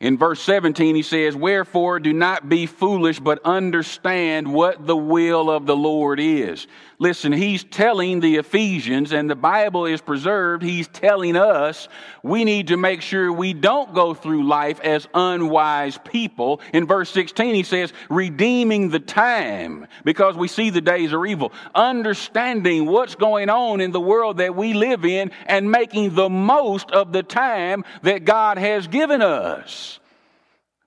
In 0.00 0.16
verse 0.16 0.40
17, 0.40 0.94
he 0.94 1.02
says, 1.02 1.34
Wherefore 1.34 1.98
do 1.98 2.12
not 2.12 2.48
be 2.48 2.66
foolish, 2.66 3.18
but 3.18 3.40
understand 3.44 4.52
what 4.52 4.86
the 4.86 4.96
will 4.96 5.50
of 5.50 5.66
the 5.66 5.76
Lord 5.76 6.20
is. 6.20 6.68
Listen, 7.00 7.32
he's 7.32 7.62
telling 7.62 8.18
the 8.18 8.36
Ephesians, 8.36 9.12
and 9.12 9.30
the 9.30 9.36
Bible 9.36 9.86
is 9.86 10.00
preserved. 10.00 10.64
He's 10.64 10.88
telling 10.88 11.36
us 11.36 11.88
we 12.24 12.42
need 12.42 12.68
to 12.68 12.76
make 12.76 13.02
sure 13.02 13.32
we 13.32 13.54
don't 13.54 13.94
go 13.94 14.14
through 14.14 14.48
life 14.48 14.80
as 14.80 15.06
unwise 15.14 15.96
people. 15.98 16.60
In 16.72 16.88
verse 16.88 17.08
16, 17.10 17.54
he 17.54 17.62
says, 17.62 17.92
redeeming 18.10 18.88
the 18.88 18.98
time 18.98 19.86
because 20.04 20.36
we 20.36 20.48
see 20.48 20.70
the 20.70 20.80
days 20.80 21.12
are 21.12 21.24
evil, 21.24 21.52
understanding 21.72 22.86
what's 22.86 23.14
going 23.14 23.48
on 23.48 23.80
in 23.80 23.92
the 23.92 24.00
world 24.00 24.38
that 24.38 24.56
we 24.56 24.72
live 24.74 25.04
in, 25.04 25.30
and 25.46 25.70
making 25.70 26.16
the 26.16 26.28
most 26.28 26.90
of 26.90 27.12
the 27.12 27.22
time 27.22 27.84
that 28.02 28.24
God 28.24 28.58
has 28.58 28.88
given 28.88 29.22
us. 29.22 30.00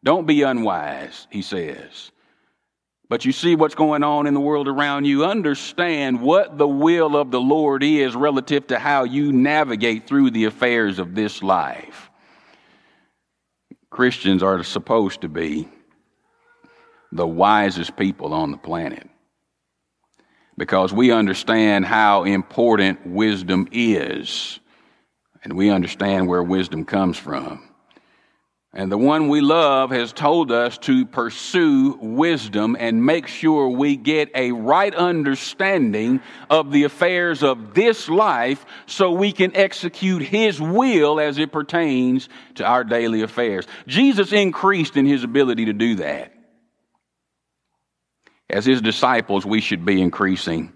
Don't 0.03 0.27
be 0.27 0.41
unwise, 0.41 1.27
he 1.29 1.41
says 1.41 2.10
but 3.11 3.25
you 3.25 3.33
see 3.33 3.57
what's 3.57 3.75
going 3.75 4.03
on 4.03 4.25
in 4.25 4.33
the 4.33 4.39
world 4.39 4.69
around 4.69 5.03
you, 5.03 5.25
understand 5.25 6.21
what 6.21 6.57
the 6.57 6.65
will 6.65 7.17
of 7.17 7.29
the 7.29 7.41
Lord 7.41 7.83
is 7.83 8.15
relative 8.15 8.67
to 8.67 8.79
how 8.79 9.03
you 9.03 9.33
navigate 9.33 10.07
through 10.07 10.31
the 10.31 10.45
affairs 10.45 10.97
of 10.97 11.13
this 11.13 11.43
life. 11.43 12.09
Christians 13.89 14.41
are 14.41 14.63
supposed 14.63 15.19
to 15.21 15.27
be 15.27 15.67
the 17.11 17.27
wisest 17.27 17.97
people 17.97 18.33
on 18.33 18.49
the 18.49 18.57
planet 18.57 19.09
because 20.57 20.93
we 20.93 21.11
understand 21.11 21.83
how 21.83 22.23
important 22.23 23.05
wisdom 23.05 23.67
is 23.73 24.61
and 25.43 25.51
we 25.51 25.69
understand 25.69 26.29
where 26.29 26.41
wisdom 26.41 26.85
comes 26.85 27.17
from. 27.17 27.70
And 28.73 28.89
the 28.89 28.97
one 28.97 29.27
we 29.27 29.41
love 29.41 29.91
has 29.91 30.13
told 30.13 30.49
us 30.49 30.77
to 30.79 31.05
pursue 31.05 31.97
wisdom 32.01 32.77
and 32.79 33.05
make 33.05 33.27
sure 33.27 33.67
we 33.67 33.97
get 33.97 34.31
a 34.33 34.53
right 34.53 34.95
understanding 34.95 36.21
of 36.49 36.71
the 36.71 36.85
affairs 36.85 37.43
of 37.43 37.73
this 37.73 38.07
life 38.07 38.65
so 38.85 39.11
we 39.11 39.33
can 39.33 39.53
execute 39.57 40.21
His 40.21 40.61
will 40.61 41.19
as 41.19 41.37
it 41.37 41.51
pertains 41.51 42.29
to 42.55 42.65
our 42.65 42.85
daily 42.85 43.23
affairs. 43.23 43.67
Jesus 43.87 44.31
increased 44.31 44.95
in 44.95 45.05
His 45.05 45.25
ability 45.25 45.65
to 45.65 45.73
do 45.73 45.95
that. 45.95 46.33
As 48.49 48.65
His 48.65 48.81
disciples, 48.81 49.45
we 49.45 49.59
should 49.59 49.83
be 49.83 50.01
increasing 50.01 50.71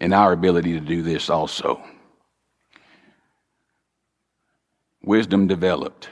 in 0.00 0.12
our 0.12 0.32
ability 0.32 0.74
to 0.74 0.80
do 0.80 1.02
this 1.02 1.28
also. 1.28 1.82
Wisdom 5.02 5.48
developed. 5.48 6.08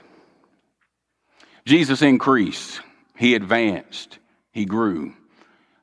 Jesus 1.70 2.02
increased, 2.02 2.80
he 3.16 3.36
advanced, 3.36 4.18
he 4.50 4.64
grew. 4.64 5.14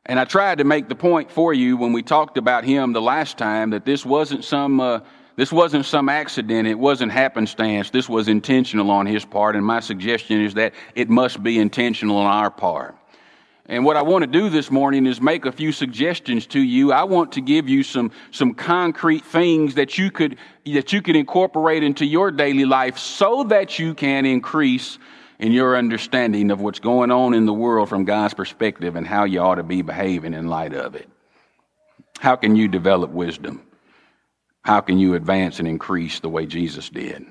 And 0.05 0.19
I 0.19 0.25
tried 0.25 0.57
to 0.57 0.65
make 0.65 0.89
the 0.89 0.95
point 0.95 1.31
for 1.31 1.53
you 1.53 1.77
when 1.77 1.93
we 1.93 2.03
talked 2.03 2.37
about 2.37 2.65
him 2.65 2.91
the 2.91 3.01
last 3.01 3.37
time 3.37 3.69
that 3.69 3.85
this 3.85 4.05
wasn't 4.05 4.43
some 4.43 4.81
uh, 4.81 4.99
this 5.37 5.49
wasn't 5.49 5.85
some 5.85 6.09
accident. 6.09 6.67
It 6.67 6.77
wasn't 6.77 7.13
happenstance. 7.13 7.89
This 7.89 8.09
was 8.09 8.27
intentional 8.27 8.91
on 8.91 9.05
his 9.05 9.23
part. 9.23 9.55
And 9.55 9.65
my 9.65 9.79
suggestion 9.79 10.43
is 10.43 10.55
that 10.55 10.73
it 10.93 11.09
must 11.09 11.41
be 11.41 11.57
intentional 11.57 12.17
on 12.17 12.25
our 12.25 12.51
part. 12.51 12.97
And 13.67 13.85
what 13.85 13.95
I 13.95 14.01
want 14.01 14.23
to 14.23 14.27
do 14.27 14.49
this 14.49 14.69
morning 14.69 15.05
is 15.05 15.21
make 15.21 15.45
a 15.45 15.53
few 15.53 15.71
suggestions 15.71 16.47
to 16.47 16.59
you. 16.59 16.91
I 16.91 17.03
want 17.03 17.31
to 17.33 17.41
give 17.41 17.69
you 17.69 17.83
some, 17.83 18.11
some 18.31 18.55
concrete 18.55 19.23
things 19.23 19.75
that 19.75 19.97
you 19.97 20.11
could, 20.11 20.35
that 20.65 20.91
you 20.91 21.01
could 21.01 21.15
incorporate 21.15 21.81
into 21.81 22.05
your 22.05 22.29
daily 22.29 22.65
life 22.65 22.97
so 22.97 23.45
that 23.45 23.79
you 23.79 23.93
can 23.93 24.25
increase 24.25 24.99
in 25.39 25.51
your 25.51 25.77
understanding 25.77 26.51
of 26.51 26.61
what's 26.61 26.79
going 26.79 27.11
on 27.11 27.33
in 27.33 27.45
the 27.45 27.53
world 27.53 27.89
from 27.89 28.05
God's 28.05 28.33
perspective 28.33 28.95
and 28.95 29.05
how 29.05 29.25
you 29.25 29.39
ought 29.39 29.55
to 29.55 29.63
be 29.63 29.81
behaving 29.81 30.33
in 30.33 30.47
light 30.47 30.73
of 30.73 30.95
it. 30.95 31.07
How 32.19 32.35
can 32.35 32.55
you 32.55 32.67
develop 32.67 33.11
wisdom? 33.11 33.61
How 34.63 34.81
can 34.81 34.97
you 34.97 35.13
advance 35.13 35.59
and 35.59 35.67
increase 35.67 36.19
the 36.19 36.29
way 36.29 36.45
Jesus 36.45 36.89
did? 36.89 37.25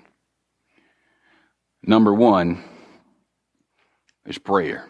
Number 1.82 2.14
one 2.14 2.62
is 4.24 4.38
prayer. 4.38 4.88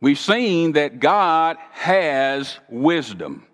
We've 0.00 0.18
seen 0.18 0.72
that 0.72 1.00
God 1.00 1.56
has 1.72 2.58
wisdom. 2.68 3.44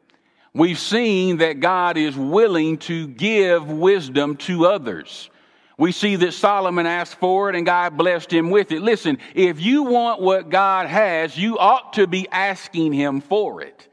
We've 0.52 0.78
seen 0.78 1.38
that 1.38 1.60
God 1.60 1.96
is 1.96 2.16
willing 2.16 2.78
to 2.78 3.08
give 3.08 3.70
wisdom 3.70 4.36
to 4.38 4.66
others. 4.66 5.30
We 5.76 5.90
see 5.92 6.16
that 6.16 6.32
Solomon 6.32 6.86
asked 6.86 7.16
for 7.16 7.50
it 7.50 7.56
and 7.56 7.66
God 7.66 7.96
blessed 7.96 8.32
him 8.32 8.50
with 8.50 8.70
it. 8.70 8.80
Listen, 8.80 9.18
if 9.34 9.60
you 9.60 9.82
want 9.82 10.20
what 10.20 10.48
God 10.48 10.86
has, 10.86 11.36
you 11.36 11.58
ought 11.58 11.94
to 11.94 12.06
be 12.06 12.28
asking 12.30 12.92
him 12.92 13.20
for 13.20 13.60
it. 13.60 13.88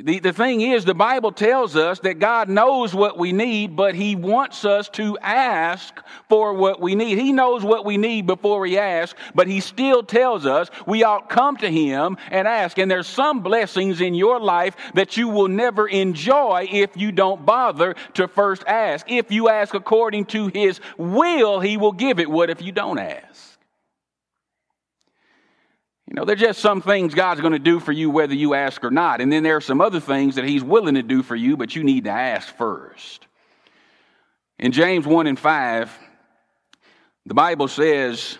The, 0.00 0.20
the 0.20 0.32
thing 0.32 0.62
is, 0.62 0.84
the 0.84 0.94
Bible 0.94 1.32
tells 1.32 1.76
us 1.76 1.98
that 2.00 2.18
God 2.18 2.48
knows 2.48 2.94
what 2.94 3.18
we 3.18 3.32
need, 3.32 3.76
but 3.76 3.94
He 3.94 4.16
wants 4.16 4.64
us 4.64 4.88
to 4.90 5.18
ask 5.18 6.00
for 6.28 6.54
what 6.54 6.80
we 6.80 6.94
need. 6.94 7.18
He 7.18 7.32
knows 7.32 7.62
what 7.62 7.84
we 7.84 7.98
need 7.98 8.26
before 8.26 8.60
we 8.60 8.78
ask, 8.78 9.14
but 9.34 9.46
He 9.46 9.60
still 9.60 10.02
tells 10.02 10.46
us 10.46 10.70
we 10.86 11.04
ought 11.04 11.28
come 11.28 11.58
to 11.58 11.70
Him 11.70 12.16
and 12.30 12.48
ask. 12.48 12.78
And 12.78 12.90
there's 12.90 13.06
some 13.06 13.40
blessings 13.42 14.00
in 14.00 14.14
your 14.14 14.40
life 14.40 14.76
that 14.94 15.16
you 15.16 15.28
will 15.28 15.48
never 15.48 15.86
enjoy 15.86 16.68
if 16.70 16.96
you 16.96 17.12
don't 17.12 17.44
bother 17.44 17.94
to 18.14 18.28
first 18.28 18.64
ask. 18.66 19.10
If 19.10 19.30
you 19.30 19.50
ask 19.50 19.74
according 19.74 20.26
to 20.26 20.46
His 20.48 20.80
will, 20.96 21.60
He 21.60 21.76
will 21.76 21.92
give 21.92 22.18
it. 22.18 22.30
What 22.30 22.48
if 22.48 22.62
you 22.62 22.72
don't 22.72 22.98
ask? 22.98 23.51
You 26.12 26.16
know, 26.16 26.26
there's 26.26 26.40
just 26.40 26.60
some 26.60 26.82
things 26.82 27.14
God's 27.14 27.40
going 27.40 27.54
to 27.54 27.58
do 27.58 27.80
for 27.80 27.90
you 27.90 28.10
whether 28.10 28.34
you 28.34 28.52
ask 28.52 28.84
or 28.84 28.90
not. 28.90 29.22
And 29.22 29.32
then 29.32 29.42
there 29.42 29.56
are 29.56 29.62
some 29.62 29.80
other 29.80 29.98
things 29.98 30.34
that 30.34 30.44
He's 30.44 30.62
willing 30.62 30.96
to 30.96 31.02
do 31.02 31.22
for 31.22 31.34
you, 31.34 31.56
but 31.56 31.74
you 31.74 31.82
need 31.82 32.04
to 32.04 32.10
ask 32.10 32.54
first. 32.54 33.26
In 34.58 34.72
James 34.72 35.06
1 35.06 35.26
and 35.26 35.38
5, 35.38 35.98
the 37.24 37.32
Bible 37.32 37.66
says 37.66 38.36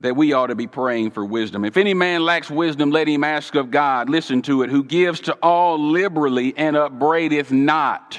that 0.00 0.16
we 0.16 0.32
ought 0.32 0.48
to 0.48 0.56
be 0.56 0.66
praying 0.66 1.12
for 1.12 1.24
wisdom. 1.24 1.64
If 1.64 1.76
any 1.76 1.94
man 1.94 2.24
lacks 2.24 2.50
wisdom, 2.50 2.90
let 2.90 3.06
him 3.06 3.22
ask 3.22 3.54
of 3.54 3.70
God. 3.70 4.10
Listen 4.10 4.42
to 4.42 4.64
it, 4.64 4.70
who 4.70 4.82
gives 4.82 5.20
to 5.20 5.34
all 5.34 5.78
liberally 5.78 6.52
and 6.56 6.76
upbraideth 6.76 7.52
not. 7.52 8.18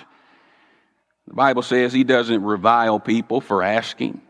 The 1.28 1.34
Bible 1.34 1.64
says 1.64 1.92
he 1.92 2.06
doesn't 2.06 2.42
revile 2.42 3.02
people 3.02 3.42
for 3.42 3.62
asking. 3.62 4.22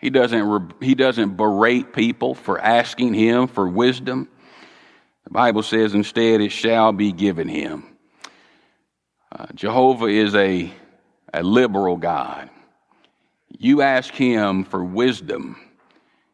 He 0.00 0.10
doesn't, 0.10 0.74
he 0.82 0.94
doesn't 0.94 1.36
berate 1.36 1.92
people 1.92 2.34
for 2.34 2.60
asking 2.60 3.14
him 3.14 3.46
for 3.46 3.68
wisdom. 3.68 4.28
The 5.24 5.30
Bible 5.30 5.62
says 5.62 5.94
instead 5.94 6.40
it 6.40 6.52
shall 6.52 6.92
be 6.92 7.12
given 7.12 7.48
him. 7.48 7.96
Uh, 9.32 9.46
Jehovah 9.54 10.06
is 10.06 10.34
a, 10.34 10.72
a 11.34 11.42
liberal 11.42 11.96
God. 11.96 12.50
You 13.58 13.82
ask 13.82 14.12
him 14.12 14.64
for 14.64 14.84
wisdom. 14.84 15.56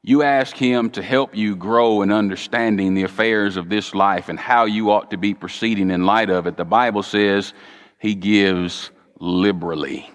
You 0.02 0.22
ask 0.24 0.56
him 0.56 0.90
to 0.90 1.02
help 1.02 1.36
you 1.36 1.54
grow 1.54 2.02
in 2.02 2.10
understanding 2.10 2.94
the 2.94 3.04
affairs 3.04 3.56
of 3.56 3.68
this 3.68 3.94
life 3.94 4.28
and 4.28 4.38
how 4.38 4.64
you 4.64 4.90
ought 4.90 5.12
to 5.12 5.16
be 5.16 5.32
proceeding 5.32 5.90
in 5.90 6.04
light 6.04 6.28
of 6.28 6.48
it. 6.48 6.56
The 6.56 6.64
Bible 6.64 7.04
says 7.04 7.54
he 7.98 8.16
gives 8.16 8.90
liberally. 9.20 10.10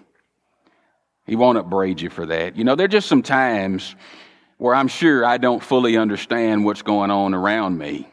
He 1.28 1.36
won't 1.36 1.58
upbraid 1.58 2.02
you 2.02 2.10
for 2.10 2.26
that. 2.26 2.56
You 2.56 2.64
know, 2.64 2.76
there 2.76 2.86
are 2.86 2.90
just 2.90 3.08
some 3.08 3.22
times 3.22 3.96
where 4.58 4.74
I'm 4.74 4.88
sure 4.88 5.26
I 5.26 5.38
don't 5.38 5.62
fully 5.62 5.98
understand 5.98 6.66
what's 6.66 6.82
going 6.82 7.12
on 7.12 7.34
around 7.34 7.78
me. 7.78 8.10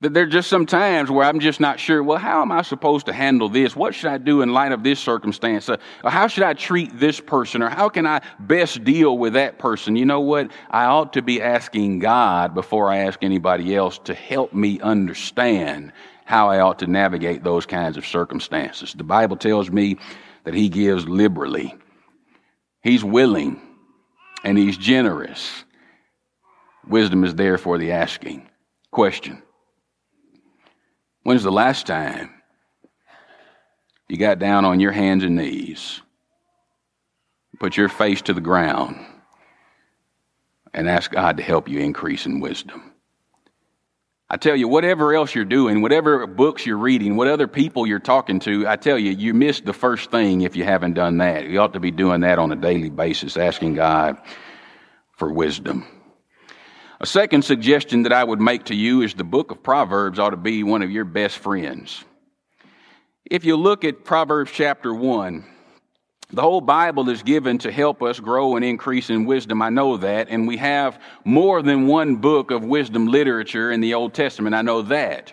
That 0.00 0.14
There 0.14 0.24
are 0.24 0.28
just 0.28 0.48
some 0.48 0.66
times 0.66 1.10
where 1.10 1.26
I'm 1.26 1.40
just 1.40 1.58
not 1.58 1.80
sure, 1.80 2.02
well, 2.02 2.18
how 2.18 2.42
am 2.42 2.52
I 2.52 2.62
supposed 2.62 3.06
to 3.06 3.12
handle 3.12 3.48
this? 3.48 3.74
What 3.74 3.96
should 3.96 4.10
I 4.10 4.18
do 4.18 4.42
in 4.42 4.52
light 4.52 4.70
of 4.70 4.84
this 4.84 5.00
circumstance? 5.00 5.68
Uh, 5.68 5.76
how 6.04 6.28
should 6.28 6.44
I 6.44 6.54
treat 6.54 6.98
this 7.00 7.18
person? 7.18 7.62
Or 7.62 7.68
how 7.68 7.88
can 7.88 8.06
I 8.06 8.20
best 8.38 8.84
deal 8.84 9.18
with 9.18 9.32
that 9.32 9.58
person? 9.58 9.96
You 9.96 10.06
know 10.06 10.20
what? 10.20 10.52
I 10.70 10.84
ought 10.84 11.14
to 11.14 11.22
be 11.22 11.42
asking 11.42 11.98
God 11.98 12.54
before 12.54 12.90
I 12.90 12.98
ask 12.98 13.24
anybody 13.24 13.74
else 13.74 13.98
to 14.04 14.14
help 14.14 14.52
me 14.52 14.80
understand 14.80 15.92
how 16.24 16.48
I 16.48 16.60
ought 16.60 16.78
to 16.80 16.86
navigate 16.86 17.42
those 17.42 17.66
kinds 17.66 17.96
of 17.96 18.06
circumstances. 18.06 18.92
The 18.92 19.02
Bible 19.02 19.36
tells 19.36 19.70
me 19.70 19.96
that 20.44 20.54
He 20.54 20.68
gives 20.68 21.08
liberally. 21.08 21.74
He's 22.82 23.04
willing 23.04 23.60
and 24.44 24.56
he's 24.56 24.76
generous. 24.76 25.64
Wisdom 26.86 27.24
is 27.24 27.34
there 27.34 27.58
for 27.58 27.78
the 27.78 27.92
asking. 27.92 28.48
Question 28.90 29.42
When's 31.22 31.42
the 31.42 31.52
last 31.52 31.86
time 31.86 32.30
you 34.08 34.16
got 34.16 34.38
down 34.38 34.64
on 34.64 34.80
your 34.80 34.92
hands 34.92 35.22
and 35.22 35.36
knees, 35.36 36.00
put 37.60 37.76
your 37.76 37.90
face 37.90 38.22
to 38.22 38.32
the 38.32 38.40
ground, 38.40 38.96
and 40.72 40.88
asked 40.88 41.10
God 41.10 41.36
to 41.36 41.42
help 41.42 41.68
you 41.68 41.80
increase 41.80 42.24
in 42.24 42.40
wisdom? 42.40 42.94
I 44.30 44.36
tell 44.36 44.54
you, 44.54 44.68
whatever 44.68 45.14
else 45.14 45.34
you're 45.34 45.46
doing, 45.46 45.80
whatever 45.80 46.26
books 46.26 46.66
you're 46.66 46.76
reading, 46.76 47.16
what 47.16 47.28
other 47.28 47.48
people 47.48 47.86
you're 47.86 47.98
talking 47.98 48.40
to, 48.40 48.68
I 48.68 48.76
tell 48.76 48.98
you, 48.98 49.10
you 49.10 49.32
missed 49.32 49.64
the 49.64 49.72
first 49.72 50.10
thing 50.10 50.42
if 50.42 50.54
you 50.54 50.64
haven't 50.64 50.94
done 50.94 51.16
that. 51.18 51.46
You 51.46 51.60
ought 51.60 51.72
to 51.72 51.80
be 51.80 51.90
doing 51.90 52.20
that 52.20 52.38
on 52.38 52.52
a 52.52 52.56
daily 52.56 52.90
basis, 52.90 53.38
asking 53.38 53.74
God 53.74 54.18
for 55.16 55.32
wisdom. 55.32 55.86
A 57.00 57.06
second 57.06 57.42
suggestion 57.42 58.02
that 58.02 58.12
I 58.12 58.22
would 58.22 58.40
make 58.40 58.64
to 58.64 58.74
you 58.74 59.00
is 59.00 59.14
the 59.14 59.24
book 59.24 59.50
of 59.50 59.62
Proverbs 59.62 60.18
ought 60.18 60.30
to 60.30 60.36
be 60.36 60.62
one 60.62 60.82
of 60.82 60.90
your 60.90 61.04
best 61.04 61.38
friends. 61.38 62.04
If 63.24 63.46
you 63.46 63.56
look 63.56 63.82
at 63.82 64.04
Proverbs 64.04 64.50
chapter 64.52 64.92
1, 64.92 65.44
the 66.30 66.42
whole 66.42 66.60
Bible 66.60 67.08
is 67.08 67.22
given 67.22 67.56
to 67.58 67.72
help 67.72 68.02
us 68.02 68.20
grow 68.20 68.56
and 68.56 68.64
increase 68.64 69.08
in 69.08 69.24
wisdom. 69.24 69.62
I 69.62 69.70
know 69.70 69.96
that. 69.96 70.28
And 70.28 70.46
we 70.46 70.58
have 70.58 71.00
more 71.24 71.62
than 71.62 71.86
one 71.86 72.16
book 72.16 72.50
of 72.50 72.64
wisdom 72.64 73.06
literature 73.06 73.72
in 73.72 73.80
the 73.80 73.94
Old 73.94 74.12
Testament. 74.12 74.54
I 74.54 74.62
know 74.62 74.82
that. 74.82 75.32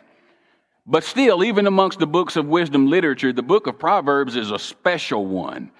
But 0.87 1.03
still, 1.03 1.43
even 1.43 1.67
amongst 1.67 1.99
the 1.99 2.07
books 2.07 2.35
of 2.37 2.45
wisdom 2.45 2.87
literature, 2.87 3.33
the 3.33 3.43
book 3.43 3.67
of 3.67 3.77
Proverbs 3.77 4.35
is 4.35 4.51
a 4.51 4.59
special 4.59 5.25
one. 5.25 5.71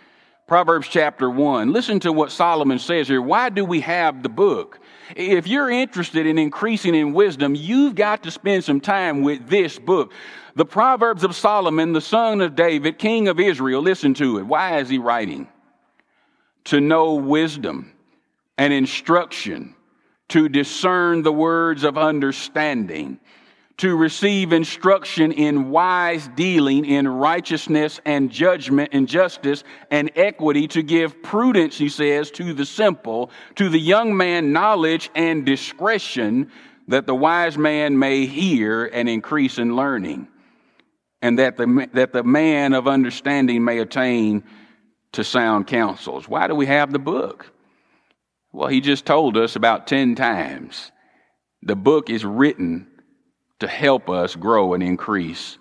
Proverbs 0.47 0.87
chapter 0.87 1.29
1. 1.29 1.71
Listen 1.71 1.99
to 2.01 2.11
what 2.11 2.31
Solomon 2.31 2.77
says 2.77 3.07
here. 3.07 3.21
Why 3.21 3.49
do 3.49 3.65
we 3.65 3.79
have 3.81 4.21
the 4.21 4.29
book? 4.29 4.79
If 5.15 5.47
you're 5.47 5.69
interested 5.69 6.25
in 6.25 6.37
increasing 6.37 6.93
in 6.93 7.13
wisdom, 7.13 7.55
you've 7.55 7.95
got 7.95 8.23
to 8.23 8.31
spend 8.31 8.63
some 8.63 8.81
time 8.81 9.21
with 9.21 9.47
this 9.47 9.79
book. 9.79 10.11
The 10.57 10.65
Proverbs 10.65 11.25
of 11.25 11.35
Solomon, 11.35 11.91
the 11.91 11.99
son 11.99 12.39
of 12.39 12.55
David, 12.55 12.97
king 12.97 13.27
of 13.27 13.41
Israel, 13.41 13.81
listen 13.81 14.13
to 14.15 14.37
it. 14.37 14.43
Why 14.43 14.79
is 14.79 14.87
he 14.87 14.97
writing? 14.97 15.49
To 16.65 16.79
know 16.79 17.15
wisdom 17.15 17.91
and 18.57 18.71
instruction, 18.71 19.75
to 20.29 20.47
discern 20.47 21.23
the 21.23 21.33
words 21.33 21.83
of 21.83 21.97
understanding, 21.97 23.19
to 23.77 23.97
receive 23.97 24.53
instruction 24.53 25.33
in 25.33 25.71
wise 25.71 26.29
dealing, 26.37 26.85
in 26.85 27.05
righteousness 27.05 27.99
and 28.05 28.31
judgment 28.31 28.91
and 28.93 29.09
justice 29.09 29.65
and 29.91 30.09
equity, 30.15 30.69
to 30.69 30.81
give 30.81 31.21
prudence, 31.21 31.77
he 31.77 31.89
says, 31.89 32.31
to 32.31 32.53
the 32.53 32.65
simple, 32.65 33.29
to 33.55 33.67
the 33.67 33.77
young 33.77 34.15
man 34.15 34.53
knowledge 34.53 35.09
and 35.15 35.45
discretion, 35.45 36.49
that 36.87 37.05
the 37.05 37.15
wise 37.15 37.57
man 37.57 37.99
may 37.99 38.25
hear 38.25 38.85
and 38.85 39.09
increase 39.09 39.57
in 39.57 39.75
learning 39.75 40.29
and 41.25 41.39
that 41.39 41.57
the, 41.57 41.89
that 41.93 42.13
the 42.13 42.23
man 42.23 42.73
of 42.73 42.87
understanding 42.87 43.63
may 43.63 43.79
attain 43.79 44.43
to 45.11 45.23
sound 45.23 45.65
counsels. 45.65 46.29
Why 46.29 46.45
do 46.47 46.53
we 46.53 46.67
have 46.67 46.93
the 46.93 46.99
book? 46.99 47.51
Well, 48.53 48.67
he 48.67 48.79
just 48.79 49.07
told 49.07 49.35
us 49.35 49.55
about 49.55 49.87
10 49.87 50.13
times. 50.13 50.91
The 51.63 51.75
book 51.75 52.11
is 52.11 52.23
written 52.23 52.85
to 53.59 53.67
help 53.67 54.07
us 54.07 54.35
grow 54.35 54.75
and 54.75 54.83
increase 54.83 55.57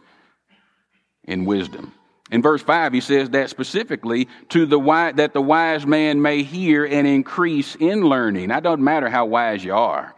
in 1.22 1.46
wisdom. 1.46 1.94
In 2.30 2.42
verse 2.42 2.60
5, 2.62 2.92
he 2.92 3.00
says 3.00 3.30
that 3.30 3.48
specifically 3.48 4.28
to 4.50 4.66
the 4.66 4.78
wise, 4.78 5.14
that 5.14 5.32
the 5.32 5.40
wise 5.40 5.86
man 5.86 6.20
may 6.20 6.42
hear 6.42 6.84
and 6.84 7.06
increase 7.06 7.74
in 7.74 8.02
learning. 8.02 8.50
It 8.50 8.62
doesn't 8.62 8.84
matter 8.84 9.08
how 9.08 9.24
wise 9.24 9.64
you 9.64 9.72
are. 9.72 10.14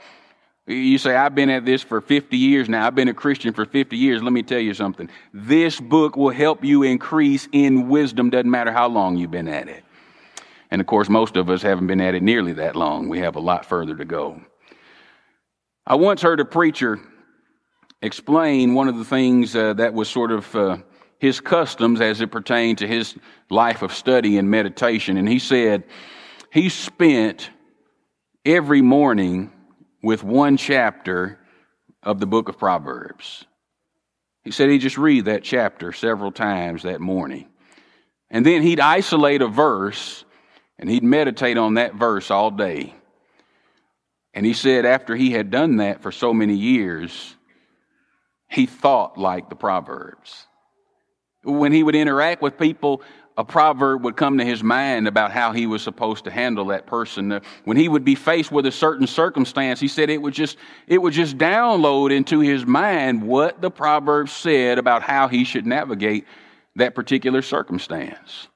You 0.66 0.98
say, 0.98 1.14
I've 1.14 1.34
been 1.34 1.48
at 1.48 1.64
this 1.64 1.82
for 1.82 2.00
50 2.00 2.36
years 2.36 2.68
now. 2.68 2.86
I've 2.86 2.94
been 2.96 3.08
a 3.08 3.14
Christian 3.14 3.52
for 3.52 3.64
50 3.64 3.96
years. 3.96 4.20
Let 4.20 4.32
me 4.32 4.42
tell 4.42 4.58
you 4.58 4.74
something. 4.74 5.08
This 5.32 5.78
book 5.78 6.16
will 6.16 6.30
help 6.30 6.64
you 6.64 6.82
increase 6.82 7.48
in 7.52 7.88
wisdom, 7.88 8.30
doesn't 8.30 8.50
matter 8.50 8.72
how 8.72 8.88
long 8.88 9.16
you've 9.16 9.30
been 9.30 9.46
at 9.46 9.68
it. 9.68 9.84
And 10.72 10.80
of 10.80 10.88
course, 10.88 11.08
most 11.08 11.36
of 11.36 11.48
us 11.48 11.62
haven't 11.62 11.86
been 11.86 12.00
at 12.00 12.16
it 12.16 12.22
nearly 12.22 12.52
that 12.54 12.74
long. 12.74 13.08
We 13.08 13.20
have 13.20 13.36
a 13.36 13.40
lot 13.40 13.64
further 13.64 13.94
to 13.94 14.04
go. 14.04 14.40
I 15.86 15.94
once 15.94 16.20
heard 16.20 16.40
a 16.40 16.44
preacher 16.44 16.98
explain 18.02 18.74
one 18.74 18.88
of 18.88 18.98
the 18.98 19.04
things 19.04 19.54
uh, 19.54 19.72
that 19.74 19.94
was 19.94 20.08
sort 20.08 20.32
of 20.32 20.56
uh, 20.56 20.78
his 21.20 21.38
customs 21.40 22.00
as 22.00 22.20
it 22.20 22.32
pertained 22.32 22.78
to 22.78 22.88
his 22.88 23.16
life 23.50 23.82
of 23.82 23.94
study 23.94 24.36
and 24.36 24.50
meditation. 24.50 25.16
And 25.16 25.28
he 25.28 25.38
said 25.38 25.84
he 26.52 26.68
spent 26.68 27.50
every 28.44 28.82
morning 28.82 29.52
with 30.02 30.22
one 30.22 30.56
chapter 30.56 31.38
of 32.02 32.20
the 32.20 32.26
book 32.26 32.48
of 32.48 32.58
Proverbs. 32.58 33.44
He 34.44 34.52
said 34.52 34.70
he'd 34.70 34.78
just 34.78 34.98
read 34.98 35.24
that 35.24 35.42
chapter 35.42 35.92
several 35.92 36.30
times 36.30 36.84
that 36.84 37.00
morning. 37.00 37.48
And 38.30 38.46
then 38.46 38.62
he'd 38.62 38.80
isolate 38.80 39.42
a 39.42 39.48
verse 39.48 40.24
and 40.78 40.88
he'd 40.88 41.02
meditate 41.02 41.58
on 41.58 41.74
that 41.74 41.94
verse 41.94 42.30
all 42.30 42.50
day. 42.50 42.94
And 44.34 44.44
he 44.44 44.52
said 44.52 44.84
after 44.84 45.16
he 45.16 45.30
had 45.30 45.50
done 45.50 45.76
that 45.76 46.02
for 46.02 46.12
so 46.12 46.34
many 46.34 46.54
years, 46.54 47.34
he 48.48 48.66
thought 48.66 49.18
like 49.18 49.48
the 49.48 49.56
Proverbs. 49.56 50.46
When 51.42 51.72
he 51.72 51.82
would 51.82 51.94
interact 51.94 52.42
with 52.42 52.58
people, 52.58 53.02
a 53.38 53.44
proverb 53.44 54.02
would 54.04 54.16
come 54.16 54.38
to 54.38 54.44
his 54.44 54.62
mind 54.62 55.06
about 55.06 55.30
how 55.30 55.52
he 55.52 55.66
was 55.66 55.82
supposed 55.82 56.24
to 56.24 56.30
handle 56.30 56.66
that 56.66 56.86
person. 56.86 57.40
When 57.64 57.76
he 57.76 57.88
would 57.88 58.04
be 58.04 58.14
faced 58.14 58.50
with 58.50 58.64
a 58.66 58.72
certain 58.72 59.06
circumstance, 59.06 59.78
he 59.78 59.88
said 59.88 60.08
it 60.08 60.22
would 60.22 60.34
just, 60.34 60.56
it 60.86 61.02
would 61.02 61.12
just 61.12 61.36
download 61.36 62.12
into 62.12 62.40
his 62.40 62.64
mind 62.64 63.22
what 63.22 63.60
the 63.60 63.70
proverb 63.70 64.30
said 64.30 64.78
about 64.78 65.02
how 65.02 65.28
he 65.28 65.44
should 65.44 65.66
navigate 65.66 66.26
that 66.76 66.94
particular 66.94 67.42
circumstance. 67.42 68.48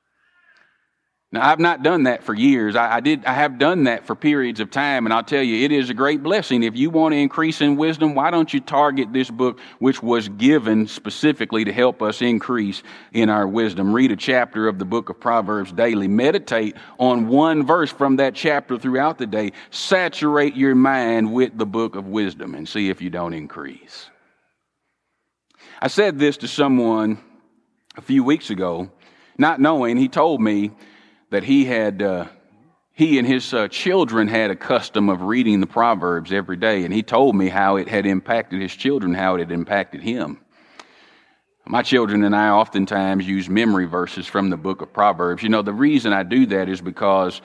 Now, 1.32 1.48
I've 1.48 1.60
not 1.60 1.84
done 1.84 2.04
that 2.04 2.24
for 2.24 2.34
years. 2.34 2.74
I, 2.74 2.96
I, 2.96 3.00
did, 3.00 3.24
I 3.24 3.34
have 3.34 3.56
done 3.56 3.84
that 3.84 4.04
for 4.04 4.16
periods 4.16 4.58
of 4.58 4.68
time, 4.68 5.06
and 5.06 5.12
I'll 5.12 5.22
tell 5.22 5.44
you, 5.44 5.64
it 5.64 5.70
is 5.70 5.88
a 5.88 5.94
great 5.94 6.24
blessing. 6.24 6.64
If 6.64 6.74
you 6.74 6.90
want 6.90 7.12
to 7.12 7.18
increase 7.18 7.60
in 7.60 7.76
wisdom, 7.76 8.16
why 8.16 8.32
don't 8.32 8.52
you 8.52 8.58
target 8.58 9.12
this 9.12 9.30
book, 9.30 9.60
which 9.78 10.02
was 10.02 10.28
given 10.28 10.88
specifically 10.88 11.64
to 11.64 11.72
help 11.72 12.02
us 12.02 12.20
increase 12.20 12.82
in 13.12 13.30
our 13.30 13.46
wisdom? 13.46 13.92
Read 13.92 14.10
a 14.10 14.16
chapter 14.16 14.66
of 14.66 14.80
the 14.80 14.84
book 14.84 15.08
of 15.08 15.20
Proverbs 15.20 15.70
daily. 15.70 16.08
Meditate 16.08 16.74
on 16.98 17.28
one 17.28 17.64
verse 17.64 17.92
from 17.92 18.16
that 18.16 18.34
chapter 18.34 18.76
throughout 18.76 19.16
the 19.16 19.26
day. 19.26 19.52
Saturate 19.70 20.56
your 20.56 20.74
mind 20.74 21.32
with 21.32 21.56
the 21.56 21.66
book 21.66 21.94
of 21.94 22.08
wisdom 22.08 22.56
and 22.56 22.68
see 22.68 22.88
if 22.88 23.00
you 23.00 23.08
don't 23.08 23.34
increase. 23.34 24.10
I 25.80 25.86
said 25.86 26.18
this 26.18 26.38
to 26.38 26.48
someone 26.48 27.20
a 27.96 28.02
few 28.02 28.24
weeks 28.24 28.50
ago, 28.50 28.90
not 29.38 29.60
knowing, 29.60 29.96
he 29.96 30.08
told 30.08 30.40
me, 30.40 30.72
that 31.30 31.44
he 31.44 31.64
had, 31.64 32.02
uh, 32.02 32.26
he 32.92 33.18
and 33.18 33.26
his 33.26 33.54
uh, 33.54 33.68
children 33.68 34.28
had 34.28 34.50
a 34.50 34.56
custom 34.56 35.08
of 35.08 35.22
reading 35.22 35.60
the 35.60 35.66
Proverbs 35.66 36.32
every 36.32 36.56
day, 36.56 36.84
and 36.84 36.92
he 36.92 37.02
told 37.02 37.34
me 37.34 37.48
how 37.48 37.76
it 37.76 37.88
had 37.88 38.04
impacted 38.04 38.60
his 38.60 38.74
children, 38.74 39.14
how 39.14 39.36
it 39.36 39.38
had 39.38 39.52
impacted 39.52 40.02
him. 40.02 40.40
My 41.66 41.82
children 41.82 42.24
and 42.24 42.34
I 42.34 42.48
oftentimes 42.48 43.28
use 43.28 43.48
memory 43.48 43.86
verses 43.86 44.26
from 44.26 44.50
the 44.50 44.56
book 44.56 44.82
of 44.82 44.92
Proverbs. 44.92 45.42
You 45.42 45.50
know, 45.50 45.62
the 45.62 45.72
reason 45.72 46.12
I 46.12 46.24
do 46.24 46.46
that 46.46 46.68
is 46.68 46.80
because 46.80 47.40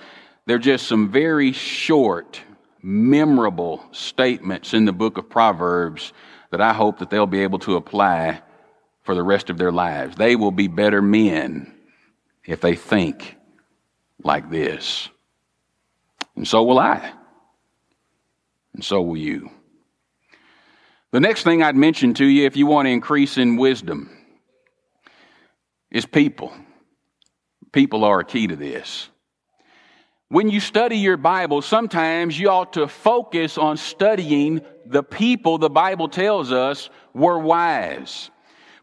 they're 0.47 0.57
just 0.57 0.87
some 0.87 1.11
very 1.11 1.51
short, 1.51 2.41
memorable 2.81 3.85
statements 3.91 4.73
in 4.73 4.85
the 4.85 4.93
book 4.93 5.19
of 5.19 5.29
Proverbs 5.29 6.11
that 6.49 6.59
I 6.61 6.73
hope 6.73 6.99
that 6.99 7.11
they'll 7.11 7.27
be 7.27 7.41
able 7.41 7.59
to 7.59 7.75
apply 7.75 8.41
for 9.03 9.13
the 9.13 9.21
rest 9.21 9.51
of 9.51 9.59
their 9.59 9.71
lives. 9.71 10.15
They 10.15 10.35
will 10.35 10.51
be 10.51 10.67
better 10.67 11.03
men 11.03 11.71
if 12.45 12.61
they 12.61 12.75
think 12.75 13.35
like 14.25 14.49
this. 14.49 15.09
And 16.35 16.47
so 16.47 16.63
will 16.63 16.79
I. 16.79 17.13
And 18.73 18.83
so 18.83 19.01
will 19.01 19.17
you. 19.17 19.49
The 21.11 21.19
next 21.21 21.43
thing 21.43 21.63
I'd 21.63 21.77
mention 21.77 22.13
to 22.15 22.25
you, 22.25 22.45
if 22.45 22.57
you 22.57 22.65
want 22.65 22.87
to 22.87 22.89
increase 22.89 23.37
in 23.37 23.55
wisdom, 23.55 24.09
is 25.89 26.05
people. 26.05 26.51
People 27.71 28.03
are 28.03 28.19
a 28.19 28.25
key 28.25 28.47
to 28.47 28.55
this. 28.55 29.07
When 30.27 30.49
you 30.49 30.59
study 30.59 30.97
your 30.97 31.17
Bible, 31.17 31.61
sometimes 31.61 32.37
you 32.37 32.49
ought 32.49 32.73
to 32.73 32.87
focus 32.87 33.57
on 33.57 33.77
studying 33.77 34.61
the 34.85 35.03
people 35.03 35.57
the 35.57 35.69
Bible 35.69 36.09
tells 36.09 36.51
us 36.51 36.89
were 37.13 37.39
wise. 37.39 38.29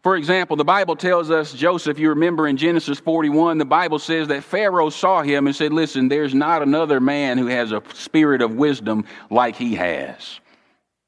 For 0.03 0.17
example, 0.17 0.57
the 0.57 0.65
Bible 0.65 0.97
tells 0.97 1.31
us, 1.31 1.53
Joseph, 1.53 1.97
you 1.97 2.09
remember 2.09 2.45
in 2.45 2.57
Genesis 2.57 2.99
41, 2.99 3.57
the 3.57 3.63
Bible 3.63 3.99
says 3.99 4.27
that 4.27 4.43
Pharaoh 4.43 4.89
saw 4.89 5.21
him 5.21 5.47
and 5.47 5.55
said, 5.55 5.71
Listen, 5.71 6.09
there's 6.09 6.35
not 6.35 6.61
another 6.61 6.99
man 6.99 7.37
who 7.37 7.47
has 7.47 7.71
a 7.71 7.81
spirit 7.93 8.41
of 8.41 8.53
wisdom 8.55 9.05
like 9.29 9.55
he 9.55 9.75
has. 9.75 10.41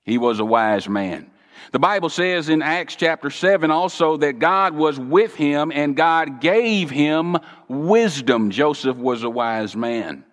He 0.05 0.17
was 0.17 0.39
a 0.39 0.45
wise 0.45 0.87
man. 0.87 1.29
The 1.73 1.79
Bible 1.79 2.07
says 2.07 2.47
in 2.47 2.61
Acts 2.61 2.95
chapter 2.95 3.29
7 3.29 3.69
also 3.69 4.15
that 4.17 4.39
God 4.39 4.73
was 4.73 4.97
with 4.97 5.35
him 5.35 5.73
and 5.75 5.97
God 5.97 6.39
gave 6.39 6.89
him 6.89 7.37
wisdom. 7.67 8.49
Joseph 8.49 8.95
was 8.95 9.23
a 9.23 9.29
wise 9.29 9.75
man. 9.75 10.23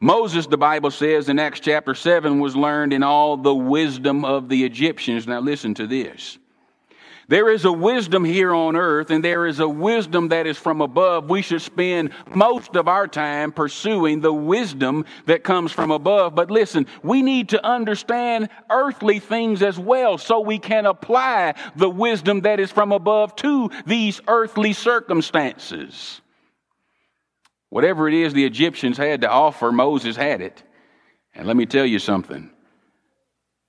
Moses, 0.00 0.46
the 0.46 0.58
Bible 0.58 0.92
says 0.92 1.28
in 1.28 1.40
Acts 1.40 1.58
chapter 1.58 1.96
7, 1.96 2.38
was 2.38 2.54
learned 2.54 2.92
in 2.92 3.02
all 3.02 3.36
the 3.36 3.54
wisdom 3.54 4.24
of 4.24 4.48
the 4.48 4.64
Egyptians. 4.64 5.26
Now 5.26 5.40
listen 5.40 5.74
to 5.74 5.88
this. 5.88 6.38
There 7.28 7.50
is 7.50 7.64
a 7.64 7.72
wisdom 7.72 8.24
here 8.24 8.54
on 8.54 8.76
earth, 8.76 9.10
and 9.10 9.24
there 9.24 9.46
is 9.46 9.58
a 9.58 9.68
wisdom 9.68 10.28
that 10.28 10.46
is 10.46 10.56
from 10.56 10.80
above. 10.80 11.28
We 11.28 11.42
should 11.42 11.62
spend 11.62 12.10
most 12.32 12.76
of 12.76 12.86
our 12.86 13.08
time 13.08 13.50
pursuing 13.50 14.20
the 14.20 14.32
wisdom 14.32 15.04
that 15.26 15.42
comes 15.42 15.72
from 15.72 15.90
above. 15.90 16.36
But 16.36 16.52
listen, 16.52 16.86
we 17.02 17.22
need 17.22 17.48
to 17.48 17.66
understand 17.66 18.48
earthly 18.70 19.18
things 19.18 19.60
as 19.62 19.76
well 19.76 20.18
so 20.18 20.38
we 20.38 20.60
can 20.60 20.86
apply 20.86 21.54
the 21.74 21.90
wisdom 21.90 22.42
that 22.42 22.60
is 22.60 22.70
from 22.70 22.92
above 22.92 23.34
to 23.36 23.70
these 23.86 24.20
earthly 24.28 24.72
circumstances. 24.72 26.20
Whatever 27.70 28.06
it 28.06 28.14
is 28.14 28.34
the 28.34 28.44
Egyptians 28.44 28.96
had 28.96 29.22
to 29.22 29.28
offer, 29.28 29.72
Moses 29.72 30.14
had 30.14 30.40
it. 30.40 30.62
And 31.34 31.48
let 31.48 31.56
me 31.56 31.66
tell 31.66 31.84
you 31.84 31.98
something 31.98 32.52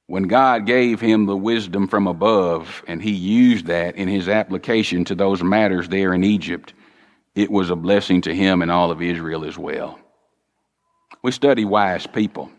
when 0.08 0.24
God 0.24 0.65
gave 0.65 1.02
him 1.02 1.26
the 1.26 1.36
wisdom 1.36 1.88
from 1.88 2.08
above 2.08 2.82
and 2.88 3.02
he 3.02 3.12
used 3.12 3.67
that 3.67 3.98
in 3.98 4.08
his 4.08 4.30
application 4.30 5.04
to 5.06 5.15
those 5.15 5.43
matters 5.43 5.89
there 5.89 6.13
in 6.13 6.24
Egypt, 6.24 6.74
it 7.36 7.52
was 7.52 7.70
a 7.70 7.76
blessing 7.76 8.22
to 8.22 8.34
him 8.34 8.62
and 8.62 8.72
all 8.72 8.89
of 8.89 9.02
Israel 9.02 9.43
as 9.43 9.58
well. 9.58 10.00
We 11.22 11.32
study 11.32 11.65
wise 11.65 12.08
people. 12.08 12.50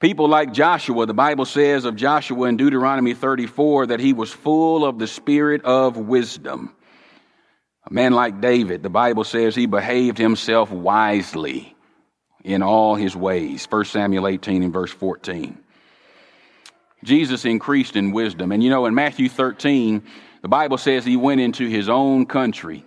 People 0.00 0.28
like 0.28 0.52
Joshua, 0.52 1.06
the 1.06 1.14
Bible 1.14 1.46
says 1.46 1.84
of 1.84 1.96
Joshua 1.96 2.48
in 2.48 2.56
Deuteronomy 2.56 3.14
34 3.14 3.86
that 3.86 3.98
he 3.98 4.12
was 4.12 4.30
full 4.30 4.84
of 4.84 4.98
the 4.98 5.08
spirit 5.08 5.64
of 5.64 5.96
wisdom. 5.96 6.74
A 7.84 7.92
man 7.92 8.12
like 8.12 8.40
David, 8.40 8.82
the 8.82 8.90
Bible 8.90 9.24
says 9.24 9.56
he 9.56 9.66
behaved 9.66 10.18
himself 10.18 10.70
wisely 10.70 11.74
in 12.44 12.62
all 12.62 12.94
his 12.96 13.16
ways. 13.16 13.66
1 13.68 13.86
Samuel 13.86 14.28
18 14.28 14.62
and 14.62 14.72
verse 14.72 14.92
14. 14.92 15.58
Jesus 17.04 17.44
increased 17.44 17.96
in 17.96 18.12
wisdom. 18.12 18.52
And 18.52 18.62
you 18.62 18.70
know, 18.70 18.86
in 18.86 18.94
Matthew 18.94 19.28
13, 19.28 20.02
the 20.42 20.48
Bible 20.48 20.78
says 20.78 21.04
he 21.04 21.16
went 21.16 21.40
into 21.40 21.68
his 21.68 21.88
own 21.88 22.26
country 22.26 22.84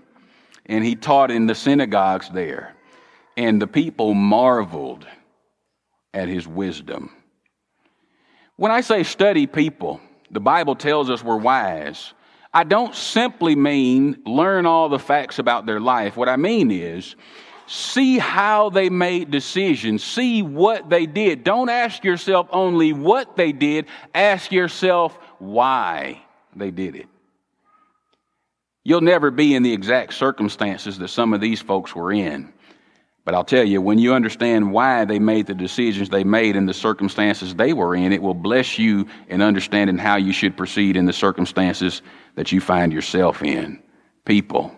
and 0.66 0.84
he 0.84 0.96
taught 0.96 1.32
in 1.32 1.48
the 1.48 1.56
synagogues 1.56 2.30
there. 2.30 2.76
And 3.38 3.62
the 3.62 3.68
people 3.68 4.14
marveled 4.14 5.08
at 6.14 6.28
his 6.28 6.48
wisdom. 6.48 7.12
When 8.58 8.72
I 8.72 8.82
say 8.82 9.04
study 9.04 9.48
people, 9.48 10.02
the 10.30 10.40
Bible 10.40 10.76
tells 10.76 11.10
us 11.10 11.24
we're 11.24 11.38
wise. 11.38 12.14
I 12.54 12.64
don't 12.66 12.94
simply 12.94 13.56
mean 13.56 14.22
learn 14.26 14.66
all 14.66 14.90
the 14.90 15.00
facts 15.00 15.40
about 15.40 15.66
their 15.66 15.80
life. 15.80 16.18
What 16.18 16.30
I 16.30 16.36
mean 16.36 16.70
is, 16.70 17.16
See 17.68 18.18
how 18.18 18.70
they 18.70 18.90
made 18.90 19.32
decisions. 19.32 20.04
See 20.04 20.42
what 20.42 20.90
they 20.90 21.06
did. 21.06 21.44
Don't 21.44 21.70
ask 21.70 22.04
yourself 22.04 22.48
only 22.52 22.94
what 22.94 23.36
they 23.36 23.52
did, 23.52 23.86
ask 24.14 24.52
yourself 24.52 25.18
why 25.40 26.22
they 26.56 26.72
did 26.72 26.96
it. 26.96 27.08
You'll 28.84 29.02
never 29.02 29.32
be 29.32 29.54
in 29.56 29.64
the 29.64 29.74
exact 29.74 30.14
circumstances 30.14 30.98
that 30.98 31.10
some 31.10 31.34
of 31.34 31.42
these 31.42 31.62
folks 31.62 31.96
were 31.96 32.12
in. 32.12 32.52
But 33.24 33.36
I'll 33.36 33.44
tell 33.44 33.64
you, 33.64 33.82
when 33.82 34.00
you 34.00 34.16
understand 34.16 34.72
why 34.72 35.06
they 35.06 35.20
made 35.20 35.46
the 35.46 35.54
decisions 35.54 36.10
they 36.10 36.24
made 36.24 36.56
in 36.56 36.66
the 36.66 36.74
circumstances 36.74 37.54
they 37.54 37.72
were 37.72 37.96
in, 37.96 38.12
it 38.12 38.22
will 38.22 38.34
bless 38.34 38.80
you 38.80 39.06
in 39.28 39.44
understanding 39.44 40.00
how 40.00 40.16
you 40.16 40.34
should 40.34 40.58
proceed 40.58 40.98
in 40.98 41.06
the 41.06 41.14
circumstances 41.14 42.02
that 42.36 42.52
you 42.52 42.60
find 42.60 42.92
yourself 42.92 43.44
in. 43.44 43.82
People 44.26 44.76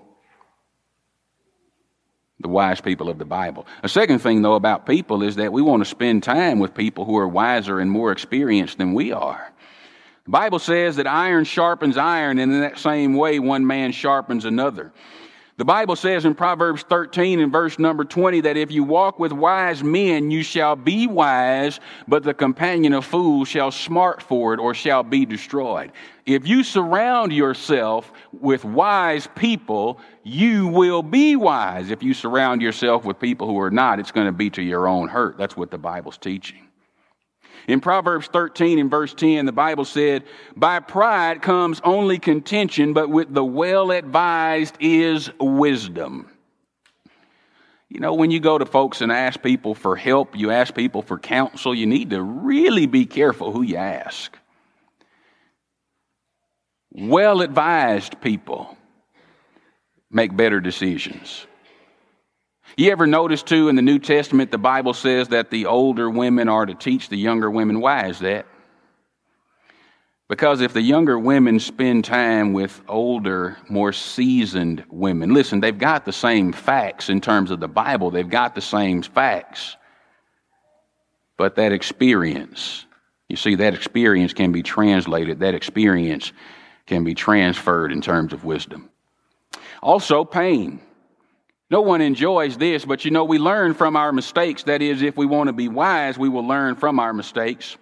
the 2.43 2.49
wise 2.49 2.79
people 2.79 3.09
of 3.09 3.17
the 3.17 3.25
Bible. 3.25 3.65
A 3.81 3.89
second 3.89 4.19
thing, 4.19 4.41
though, 4.41 4.53
about 4.53 4.85
people 4.85 5.23
is 5.23 5.37
that 5.37 5.51
we 5.51 5.61
want 5.61 5.81
to 5.81 5.89
spend 5.89 6.21
time 6.21 6.59
with 6.59 6.75
people 6.75 7.05
who 7.05 7.17
are 7.17 7.27
wiser 7.27 7.79
and 7.79 7.89
more 7.89 8.11
experienced 8.11 8.77
than 8.77 8.93
we 8.93 9.11
are. 9.11 9.51
The 10.25 10.31
Bible 10.31 10.59
says 10.59 10.97
that 10.97 11.07
iron 11.07 11.43
sharpens 11.43 11.97
iron, 11.97 12.39
and 12.39 12.51
in 12.53 12.61
that 12.61 12.77
same 12.77 13.15
way, 13.15 13.39
one 13.39 13.65
man 13.65 13.91
sharpens 13.91 14.45
another. 14.45 14.93
The 15.55 15.65
Bible 15.65 15.95
says 15.95 16.25
in 16.25 16.33
Proverbs 16.33 16.81
13 16.89 17.39
and 17.39 17.51
verse 17.51 17.77
number 17.77 18.03
20 18.03 18.41
that 18.41 18.57
if 18.57 18.71
you 18.71 18.83
walk 18.83 19.19
with 19.19 19.31
wise 19.31 19.83
men, 19.83 20.31
you 20.31 20.41
shall 20.41 20.75
be 20.75 21.05
wise, 21.05 21.79
but 22.07 22.23
the 22.23 22.33
companion 22.33 22.91
of 22.93 23.05
fools 23.05 23.49
shall 23.49 23.69
smart 23.69 24.23
for 24.23 24.55
it 24.55 24.59
or 24.59 24.73
shall 24.73 25.03
be 25.03 25.27
destroyed. 25.27 25.91
If 26.25 26.47
you 26.47 26.63
surround 26.63 27.31
yourself 27.33 28.11
with 28.31 28.65
wise 28.65 29.27
people, 29.35 29.99
you 30.23 30.69
will 30.69 31.03
be 31.03 31.35
wise. 31.35 31.91
If 31.91 32.01
you 32.01 32.15
surround 32.15 32.63
yourself 32.63 33.05
with 33.05 33.19
people 33.19 33.45
who 33.45 33.59
are 33.59 33.71
not, 33.71 33.99
it's 33.99 34.11
going 34.11 34.25
to 34.25 34.31
be 34.31 34.49
to 34.51 34.63
your 34.63 34.87
own 34.87 35.07
hurt. 35.07 35.37
That's 35.37 35.55
what 35.55 35.69
the 35.69 35.77
Bible's 35.77 36.17
teaching. 36.17 36.62
In 37.67 37.79
Proverbs 37.79 38.27
13 38.27 38.79
and 38.79 38.91
verse 38.91 39.13
10, 39.13 39.45
the 39.45 39.51
Bible 39.51 39.85
said, 39.85 40.23
By 40.55 40.79
pride 40.79 41.41
comes 41.41 41.79
only 41.83 42.19
contention, 42.19 42.93
but 42.93 43.09
with 43.09 43.33
the 43.33 43.43
well 43.43 43.91
advised 43.91 44.75
is 44.79 45.31
wisdom. 45.39 46.29
You 47.89 47.99
know, 47.99 48.15
when 48.15 48.31
you 48.31 48.39
go 48.39 48.57
to 48.57 48.65
folks 48.65 49.01
and 49.01 49.11
ask 49.11 49.41
people 49.41 49.75
for 49.75 49.95
help, 49.95 50.35
you 50.35 50.51
ask 50.51 50.73
people 50.73 51.03
for 51.03 51.19
counsel, 51.19 51.75
you 51.75 51.85
need 51.85 52.09
to 52.09 52.21
really 52.21 52.87
be 52.87 53.05
careful 53.05 53.51
who 53.51 53.61
you 53.61 53.77
ask. 53.77 54.35
Well 56.91 57.41
advised 57.41 58.19
people 58.21 58.77
make 60.11 60.35
better 60.35 60.59
decisions. 60.59 61.47
You 62.75 62.91
ever 62.91 63.05
notice, 63.05 63.43
too, 63.43 63.69
in 63.69 63.75
the 63.75 63.83
New 63.83 63.99
Testament, 63.99 64.49
the 64.49 64.57
Bible 64.57 64.93
says 64.93 65.27
that 65.27 65.51
the 65.51 65.67
older 65.67 66.09
women 66.09 66.49
are 66.49 66.65
to 66.65 66.73
teach 66.73 67.09
the 67.09 67.17
younger 67.17 67.49
women. 67.51 67.79
Why 67.79 68.07
is 68.07 68.19
that? 68.19 68.47
Because 70.27 70.61
if 70.61 70.73
the 70.73 70.81
younger 70.81 71.19
women 71.19 71.59
spend 71.59 72.05
time 72.05 72.53
with 72.53 72.81
older, 72.87 73.57
more 73.69 73.93
seasoned 73.93 74.83
women, 74.89 75.33
listen, 75.33 75.59
they've 75.59 75.77
got 75.77 76.05
the 76.05 76.13
same 76.13 76.51
facts 76.51 77.09
in 77.09 77.21
terms 77.21 77.51
of 77.51 77.59
the 77.59 77.67
Bible, 77.67 78.09
they've 78.09 78.27
got 78.27 78.55
the 78.55 78.61
same 78.61 79.03
facts. 79.03 79.77
But 81.37 81.55
that 81.57 81.71
experience, 81.71 82.85
you 83.29 83.35
see, 83.35 83.53
that 83.55 83.75
experience 83.75 84.33
can 84.33 84.51
be 84.51 84.63
translated, 84.63 85.41
that 85.41 85.53
experience 85.53 86.31
can 86.87 87.03
be 87.03 87.13
transferred 87.13 87.91
in 87.91 88.01
terms 88.01 88.33
of 88.33 88.43
wisdom. 88.43 88.89
Also, 89.83 90.25
pain. 90.25 90.79
No 91.73 91.81
one 91.81 92.01
enjoys 92.01 92.55
this, 92.55 92.85
but 92.85 93.03
you 93.03 93.09
know, 93.09 93.23
we 93.23 93.39
learn 93.39 93.73
from 93.73 93.95
our 93.95 94.11
mistakes. 94.11 94.61
That 94.61 94.83
is, 94.83 95.01
if 95.01 95.17
we 95.17 95.25
want 95.25 95.47
to 95.47 95.53
be 95.53 95.69
wise, 95.69 96.19
we 96.19 96.29
will 96.29 96.45
learn 96.47 96.75
from 96.75 96.99
our 96.99 97.13
mistakes. 97.13 97.77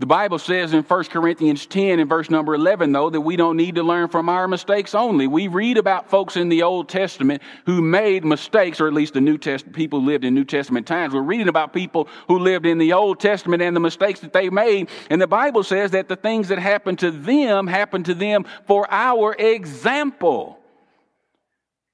The 0.00 0.06
Bible 0.06 0.40
says 0.40 0.72
in 0.72 0.82
1 0.82 1.04
Corinthians 1.04 1.64
10 1.64 2.00
and 2.00 2.08
verse 2.08 2.28
number 2.28 2.56
11, 2.56 2.90
though, 2.90 3.08
that 3.08 3.20
we 3.20 3.36
don't 3.36 3.56
need 3.56 3.76
to 3.76 3.84
learn 3.84 4.08
from 4.08 4.28
our 4.28 4.48
mistakes 4.48 4.96
only. 4.96 5.28
We 5.28 5.46
read 5.46 5.78
about 5.78 6.10
folks 6.10 6.36
in 6.36 6.48
the 6.48 6.64
Old 6.64 6.88
Testament 6.88 7.40
who 7.66 7.80
made 7.80 8.24
mistakes, 8.24 8.80
or 8.80 8.88
at 8.88 8.94
least 8.94 9.14
the 9.14 9.20
New 9.20 9.38
Testament 9.38 9.76
people 9.76 10.02
lived 10.02 10.24
in 10.24 10.34
New 10.34 10.44
Testament 10.44 10.88
times. 10.88 11.14
We're 11.14 11.22
reading 11.22 11.46
about 11.46 11.72
people 11.72 12.08
who 12.26 12.40
lived 12.40 12.66
in 12.66 12.78
the 12.78 12.94
Old 12.94 13.20
Testament 13.20 13.62
and 13.62 13.76
the 13.76 13.80
mistakes 13.80 14.18
that 14.20 14.32
they 14.32 14.50
made. 14.50 14.88
And 15.08 15.22
the 15.22 15.28
Bible 15.28 15.62
says 15.62 15.92
that 15.92 16.08
the 16.08 16.16
things 16.16 16.48
that 16.48 16.58
happened 16.58 16.98
to 16.98 17.12
them 17.12 17.68
happened 17.68 18.06
to 18.06 18.14
them 18.14 18.44
for 18.66 18.88
our 18.90 19.34
example. 19.34 20.59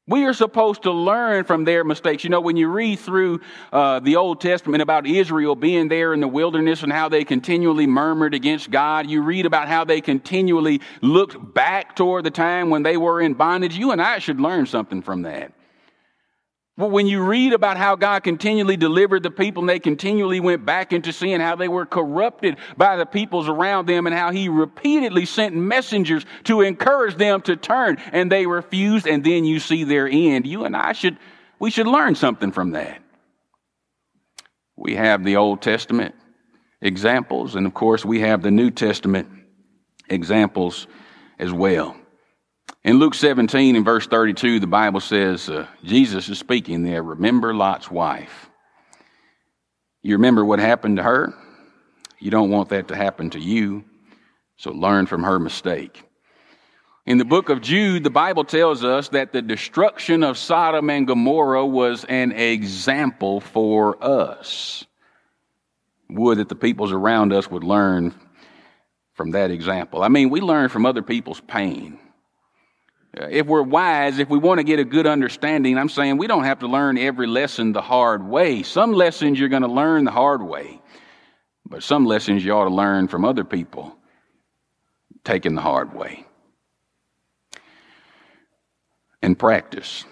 We 0.09 0.25
are 0.25 0.35
supposed 0.35 0.85
to 0.85 0.93
learn 0.93 1.43
from 1.43 1.65
their 1.65 1.83
mistakes. 1.83 2.23
You 2.23 2.31
know, 2.31 2.41
when 2.41 2.57
you 2.57 2.69
read 2.69 3.01
through 3.01 3.41
uh, 3.73 3.99
the 3.99 4.15
Old 4.15 4.41
Testament 4.41 4.81
about 4.81 5.05
Israel 5.05 5.57
being 5.57 5.89
there 5.89 6.15
in 6.15 6.21
the 6.21 6.29
wilderness 6.29 6.85
and 6.85 6.93
how 6.93 7.09
they 7.09 7.25
continually 7.25 7.89
murmured 7.89 8.33
against 8.33 8.71
God, 8.71 9.11
you 9.11 9.21
read 9.23 9.47
about 9.47 9.67
how 9.67 9.83
they 9.83 10.01
continually 10.01 10.81
looked 11.03 11.55
back 11.55 11.97
toward 11.97 12.23
the 12.23 12.31
time 12.31 12.71
when 12.71 12.85
they 12.85 12.97
were 12.97 13.21
in 13.21 13.35
bondage. 13.35 13.77
You 13.77 13.91
and 13.91 14.01
I 14.01 14.21
should 14.21 14.41
learn 14.41 14.67
something 14.67 15.03
from 15.03 15.23
that. 15.23 15.53
Well, 16.79 16.91
when 16.91 17.07
you 17.07 17.25
read 17.25 17.55
about 17.55 17.79
how 17.79 17.97
God 17.97 18.23
continually 18.23 18.77
delivered 18.77 19.23
the 19.23 19.31
people 19.31 19.63
and 19.63 19.69
they 19.69 19.79
continually 19.79 20.41
went 20.41 20.67
back 20.67 20.93
into 20.93 21.11
sin, 21.11 21.41
how 21.41 21.57
they 21.57 21.69
were 21.69 21.87
corrupted 21.87 22.59
by 22.77 22.97
the 22.97 23.07
peoples 23.07 23.49
around 23.49 23.89
them, 23.89 24.07
and 24.07 24.15
how 24.15 24.31
He 24.31 24.51
repeatedly 24.51 25.25
sent 25.25 25.55
messengers 25.55 26.27
to 26.45 26.61
encourage 26.61 27.17
them 27.17 27.41
to 27.43 27.57
turn, 27.57 27.97
and 28.13 28.31
they 28.31 28.47
refused, 28.47 29.07
and 29.07 29.25
then 29.25 29.47
you 29.47 29.59
see 29.59 29.85
their 29.85 30.07
end. 30.07 30.47
You 30.47 30.67
and 30.67 30.77
I 30.77 30.93
should, 30.93 31.17
we 31.59 31.71
should 31.71 31.87
learn 31.87 32.15
something 32.15 32.53
from 32.53 32.73
that. 32.73 33.01
We 34.77 34.97
have 34.97 35.25
the 35.25 35.37
Old 35.37 35.63
Testament 35.63 36.15
examples, 36.83 37.55
and 37.55 37.67
of 37.67 37.73
course, 37.73 38.05
we 38.05 38.21
have 38.21 38.43
the 38.43 38.51
New 38.51 38.71
Testament 38.71 39.31
examples 40.11 40.87
as 41.39 41.51
well. 41.55 41.97
In 42.87 43.01
Luke 43.01 43.15
17 43.15 43.75
and 43.75 43.85
verse 43.85 44.07
32, 44.07 44.61
the 44.61 44.69
Bible 44.69 45.01
says, 45.01 45.49
uh, 45.49 45.67
Jesus 45.83 46.29
is 46.29 46.39
speaking 46.39 46.85
there. 46.85 47.03
Remember 47.03 47.53
Lot's 47.53 47.91
wife. 47.91 48.49
You 50.03 50.15
remember 50.15 50.45
what 50.45 50.61
happened 50.61 50.99
to 50.99 51.03
her? 51.03 51.35
You 52.21 52.31
don't 52.31 52.51
want 52.51 52.69
that 52.69 52.87
to 52.87 52.95
happen 52.95 53.31
to 53.31 53.41
you, 53.41 53.85
so 54.57 54.71
learn 54.71 55.07
from 55.07 55.25
her 55.25 55.41
mistake. 55.41 56.01
In 57.07 57.19
the 57.19 57.25
book 57.25 57.49
of 57.49 57.61
Jude, 57.61 58.05
the 58.05 58.11
Bible 58.11 58.45
tells 58.45 58.85
us 58.85 59.09
that 59.09 59.33
the 59.33 59.43
destruction 59.43 60.23
of 60.23 60.39
Sodom 60.39 60.89
and 60.89 61.09
Gomorrah 61.09 61.67
was 61.67 62.05
an 62.05 62.31
example 62.31 63.41
for 63.41 64.01
us. 64.01 64.87
Would 66.09 66.39
that 66.39 66.49
the 66.49 66.55
peoples 66.55 66.93
around 66.93 67.33
us 67.33 67.51
would 67.51 67.65
learn 67.65 68.15
from 69.15 69.33
that 69.33 69.51
example. 69.51 70.05
I 70.05 70.09
mean, 70.09 70.31
we 70.31 70.41
learn 70.41 70.69
from 70.69 70.87
other 70.87 71.03
people's 71.03 71.41
pain 71.41 71.99
if 73.17 73.47
we're 73.47 73.63
wise, 73.63 74.19
if 74.19 74.29
we 74.29 74.39
want 74.39 74.59
to 74.59 74.65
get 74.65 74.79
a 74.79 74.85
good 74.85 75.07
understanding, 75.07 75.79
I'm 75.79 75.89
saying 75.89 76.19
we 76.19 76.27
don't 76.27 76.45
have 76.45 76.59
to 76.59 76.67
learn 76.67 76.99
every 76.99 77.27
lesson 77.27 77.73
the 77.73 77.81
hard 77.81 78.27
way. 78.27 78.63
Some 78.63 78.93
lessons 78.93 79.39
you're 79.41 79.49
going 79.49 79.63
to 79.63 79.69
learn 79.69 80.05
the 80.05 80.11
hard 80.11 80.43
way, 80.43 80.81
but 81.65 81.83
some 81.83 82.05
lessons 82.05 82.45
you 82.45 82.53
ought 82.53 82.69
to 82.69 82.75
learn 82.75 83.09
from 83.09 83.25
other 83.25 83.45
people 83.45 83.97
taking 85.25 85.55
the 85.55 85.63
hard 85.63 85.95
way. 85.95 86.27
And 89.23 89.39
practice. 89.39 90.05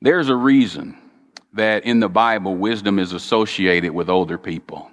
There's 0.00 0.28
a 0.28 0.36
reason 0.36 0.96
that 1.54 1.84
in 1.84 2.00
the 2.00 2.08
Bible 2.08 2.54
wisdom 2.54 2.98
is 2.98 3.12
associated 3.12 3.92
with 3.92 4.08
older 4.08 4.38
people 4.38 4.90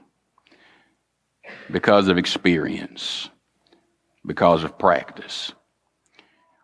because 1.71 2.07
of 2.07 2.17
experience, 2.17 3.29
because 4.25 4.63
of 4.63 4.77
practice. 4.77 5.53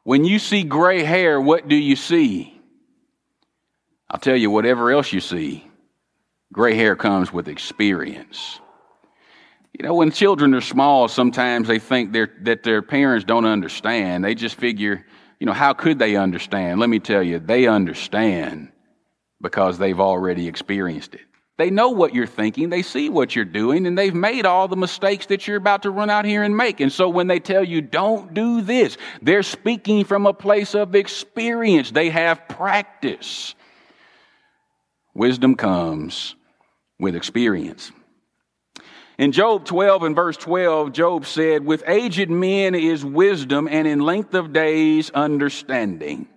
When 0.05 0.23
you 0.23 0.37
see 0.37 0.63
gray 0.63 1.03
hair, 1.03 1.41
what 1.41 1.67
do 1.67 1.75
you 1.75 1.95
see? 1.95 2.61
I'll 4.07 4.19
tell 4.19 4.35
you, 4.35 4.51
whatever 4.51 4.91
else 4.91 5.11
you 5.11 5.19
see, 5.19 5.67
gray 6.53 6.75
hair 6.75 6.95
comes 6.95 7.33
with 7.33 7.47
experience. 7.47 8.59
You 9.73 9.83
know, 9.83 9.95
when 9.95 10.11
children 10.11 10.53
are 10.53 10.61
small, 10.61 11.07
sometimes 11.07 11.67
they 11.67 11.79
think 11.79 12.13
that 12.13 12.61
their 12.61 12.83
parents 12.83 13.25
don't 13.25 13.45
understand. 13.45 14.23
They 14.23 14.35
just 14.35 14.55
figure, 14.55 15.03
you 15.39 15.47
know, 15.47 15.53
how 15.53 15.73
could 15.73 15.97
they 15.97 16.15
understand? 16.15 16.79
Let 16.79 16.89
me 16.89 16.99
tell 16.99 17.23
you, 17.23 17.39
they 17.39 17.65
understand 17.65 18.71
because 19.41 19.79
they've 19.79 19.99
already 19.99 20.47
experienced 20.47 21.15
it. 21.15 21.25
They 21.57 21.69
know 21.69 21.89
what 21.89 22.13
you're 22.13 22.27
thinking, 22.27 22.69
they 22.69 22.81
see 22.81 23.09
what 23.09 23.33
you're 23.33 23.45
doing, 23.45 23.87
and 23.87 23.97
they've 23.97 24.13
made 24.13 24.45
all 24.45 24.67
the 24.67 24.75
mistakes 24.75 25.27
that 25.27 25.47
you're 25.47 25.55
about 25.55 25.83
to 25.83 25.91
run 25.91 26.09
out 26.09 26.25
here 26.25 26.43
and 26.43 26.55
make. 26.55 26.81
And 26.81 26.91
so 26.91 27.07
when 27.07 27.27
they 27.27 27.39
tell 27.39 27.63
you, 27.63 27.81
don't 27.81 28.33
do 28.33 28.61
this, 28.61 28.97
they're 29.21 29.43
speaking 29.43 30.03
from 30.03 30.25
a 30.25 30.33
place 30.33 30.75
of 30.75 30.95
experience. 30.95 31.91
They 31.91 32.09
have 32.09 32.49
practice. 32.49 33.55
Wisdom 35.13 35.55
comes 35.55 36.35
with 36.99 37.15
experience. 37.15 37.91
In 39.17 39.31
Job 39.31 39.63
12 39.63 40.03
and 40.03 40.15
verse 40.15 40.35
12, 40.35 40.91
Job 40.91 41.25
said, 41.25 41.65
With 41.65 41.83
aged 41.87 42.29
men 42.29 42.75
is 42.75 43.05
wisdom, 43.05 43.69
and 43.71 43.87
in 43.87 44.01
length 44.01 44.33
of 44.33 44.51
days, 44.51 45.09
understanding. 45.11 46.27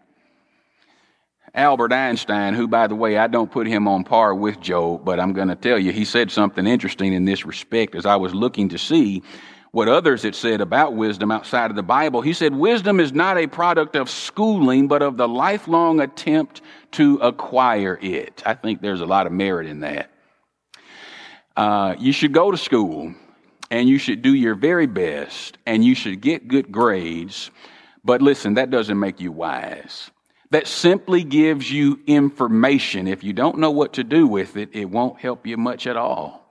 Albert 1.54 1.92
Einstein, 1.92 2.54
who, 2.54 2.68
by 2.68 2.86
the 2.86 2.94
way, 2.94 3.16
I 3.16 3.26
don't 3.26 3.50
put 3.50 3.66
him 3.66 3.88
on 3.88 4.04
par 4.04 4.34
with 4.34 4.60
Job, 4.60 5.04
but 5.04 5.18
I'm 5.18 5.32
going 5.32 5.48
to 5.48 5.56
tell 5.56 5.78
you, 5.78 5.92
he 5.92 6.04
said 6.04 6.30
something 6.30 6.66
interesting 6.66 7.12
in 7.12 7.24
this 7.24 7.46
respect 7.46 7.94
as 7.94 8.06
I 8.06 8.16
was 8.16 8.34
looking 8.34 8.68
to 8.70 8.78
see 8.78 9.22
what 9.70 9.88
others 9.88 10.22
had 10.22 10.34
said 10.34 10.60
about 10.60 10.94
wisdom 10.94 11.30
outside 11.30 11.70
of 11.70 11.76
the 11.76 11.82
Bible. 11.82 12.20
He 12.20 12.32
said, 12.32 12.54
Wisdom 12.54 13.00
is 13.00 13.12
not 13.12 13.38
a 13.38 13.46
product 13.46 13.96
of 13.96 14.08
schooling, 14.08 14.88
but 14.88 15.02
of 15.02 15.16
the 15.16 15.28
lifelong 15.28 16.00
attempt 16.00 16.62
to 16.92 17.16
acquire 17.16 17.98
it. 18.00 18.42
I 18.46 18.54
think 18.54 18.80
there's 18.80 19.00
a 19.00 19.06
lot 19.06 19.26
of 19.26 19.32
merit 19.32 19.66
in 19.66 19.80
that. 19.80 20.10
Uh, 21.56 21.96
you 21.98 22.12
should 22.12 22.32
go 22.32 22.50
to 22.50 22.56
school 22.56 23.12
and 23.70 23.88
you 23.88 23.98
should 23.98 24.22
do 24.22 24.32
your 24.32 24.54
very 24.54 24.86
best 24.86 25.58
and 25.66 25.84
you 25.84 25.94
should 25.94 26.20
get 26.20 26.48
good 26.48 26.70
grades, 26.70 27.50
but 28.04 28.22
listen, 28.22 28.54
that 28.54 28.70
doesn't 28.70 28.98
make 28.98 29.20
you 29.20 29.32
wise. 29.32 30.10
That 30.50 30.66
simply 30.66 31.24
gives 31.24 31.70
you 31.70 32.00
information. 32.06 33.06
If 33.06 33.22
you 33.22 33.32
don't 33.32 33.58
know 33.58 33.70
what 33.70 33.94
to 33.94 34.04
do 34.04 34.26
with 34.26 34.56
it, 34.56 34.70
it 34.72 34.86
won't 34.86 35.20
help 35.20 35.46
you 35.46 35.56
much 35.56 35.86
at 35.86 35.96
all. 35.96 36.44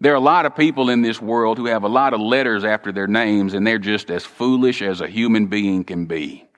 There 0.00 0.12
are 0.12 0.16
a 0.16 0.20
lot 0.20 0.46
of 0.46 0.54
people 0.54 0.90
in 0.90 1.02
this 1.02 1.20
world 1.20 1.58
who 1.58 1.66
have 1.66 1.82
a 1.82 1.88
lot 1.88 2.14
of 2.14 2.20
letters 2.20 2.64
after 2.64 2.92
their 2.92 3.08
names, 3.08 3.54
and 3.54 3.66
they're 3.66 3.78
just 3.78 4.10
as 4.10 4.24
foolish 4.24 4.80
as 4.80 5.00
a 5.00 5.08
human 5.08 5.48
being 5.48 5.82
can 5.82 6.06
be. 6.06 6.48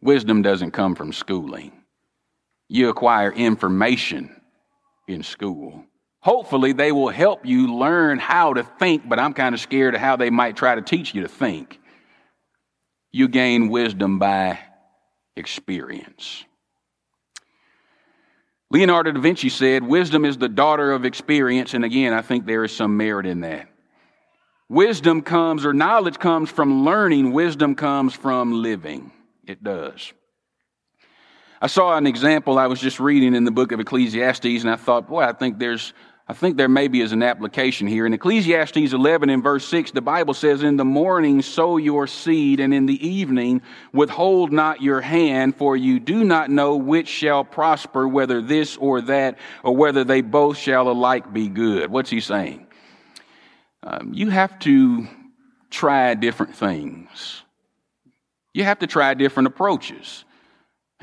Wisdom 0.00 0.40
doesn't 0.40 0.70
come 0.70 0.94
from 0.94 1.12
schooling. 1.12 1.72
You 2.68 2.88
acquire 2.88 3.30
information 3.30 4.40
in 5.06 5.22
school. 5.22 5.84
Hopefully, 6.20 6.72
they 6.72 6.92
will 6.92 7.10
help 7.10 7.44
you 7.44 7.74
learn 7.74 8.18
how 8.18 8.54
to 8.54 8.62
think, 8.62 9.06
but 9.06 9.18
I'm 9.18 9.34
kind 9.34 9.54
of 9.54 9.60
scared 9.60 9.94
of 9.94 10.00
how 10.00 10.16
they 10.16 10.30
might 10.30 10.56
try 10.56 10.74
to 10.74 10.80
teach 10.80 11.14
you 11.14 11.20
to 11.22 11.28
think. 11.28 11.78
You 13.12 13.28
gain 13.28 13.68
wisdom 13.68 14.18
by 14.18 14.58
experience. 15.36 16.44
Leonardo 18.70 19.12
da 19.12 19.20
Vinci 19.20 19.48
said, 19.48 19.84
Wisdom 19.84 20.24
is 20.24 20.36
the 20.36 20.48
daughter 20.48 20.92
of 20.92 21.04
experience. 21.04 21.74
And 21.74 21.84
again, 21.84 22.12
I 22.12 22.22
think 22.22 22.44
there 22.46 22.64
is 22.64 22.74
some 22.74 22.96
merit 22.96 23.26
in 23.26 23.40
that. 23.42 23.68
Wisdom 24.68 25.22
comes, 25.22 25.64
or 25.64 25.72
knowledge 25.72 26.18
comes 26.18 26.50
from 26.50 26.84
learning, 26.84 27.32
wisdom 27.32 27.74
comes 27.74 28.14
from 28.14 28.62
living. 28.62 29.12
It 29.46 29.62
does. 29.62 30.12
I 31.60 31.66
saw 31.66 31.96
an 31.96 32.06
example 32.06 32.58
I 32.58 32.66
was 32.66 32.80
just 32.80 32.98
reading 32.98 33.34
in 33.34 33.44
the 33.44 33.50
book 33.50 33.72
of 33.72 33.80
Ecclesiastes, 33.80 34.62
and 34.62 34.70
I 34.70 34.76
thought, 34.76 35.08
boy, 35.08 35.22
I 35.22 35.32
think 35.32 35.58
there's 35.58 35.92
I 36.26 36.32
think 36.32 36.56
there 36.56 36.70
maybe 36.70 37.02
is 37.02 37.12
an 37.12 37.22
application 37.22 37.86
here. 37.86 38.06
In 38.06 38.14
Ecclesiastes 38.14 38.94
11 38.94 39.28
and 39.28 39.42
verse 39.42 39.66
6, 39.68 39.90
the 39.90 40.00
Bible 40.00 40.32
says, 40.32 40.62
In 40.62 40.78
the 40.78 40.84
morning 40.84 41.42
sow 41.42 41.76
your 41.76 42.06
seed, 42.06 42.60
and 42.60 42.72
in 42.72 42.86
the 42.86 43.06
evening 43.06 43.60
withhold 43.92 44.50
not 44.50 44.80
your 44.80 45.02
hand, 45.02 45.54
for 45.54 45.76
you 45.76 46.00
do 46.00 46.24
not 46.24 46.50
know 46.50 46.76
which 46.76 47.08
shall 47.08 47.44
prosper, 47.44 48.08
whether 48.08 48.40
this 48.40 48.78
or 48.78 49.02
that, 49.02 49.38
or 49.62 49.76
whether 49.76 50.02
they 50.02 50.22
both 50.22 50.56
shall 50.56 50.88
alike 50.88 51.30
be 51.30 51.48
good. 51.48 51.90
What's 51.90 52.08
he 52.08 52.20
saying? 52.20 52.68
Um, 53.82 54.14
you 54.14 54.30
have 54.30 54.58
to 54.60 55.06
try 55.68 56.14
different 56.14 56.56
things. 56.56 57.42
You 58.54 58.64
have 58.64 58.78
to 58.78 58.86
try 58.86 59.12
different 59.12 59.48
approaches. 59.48 60.24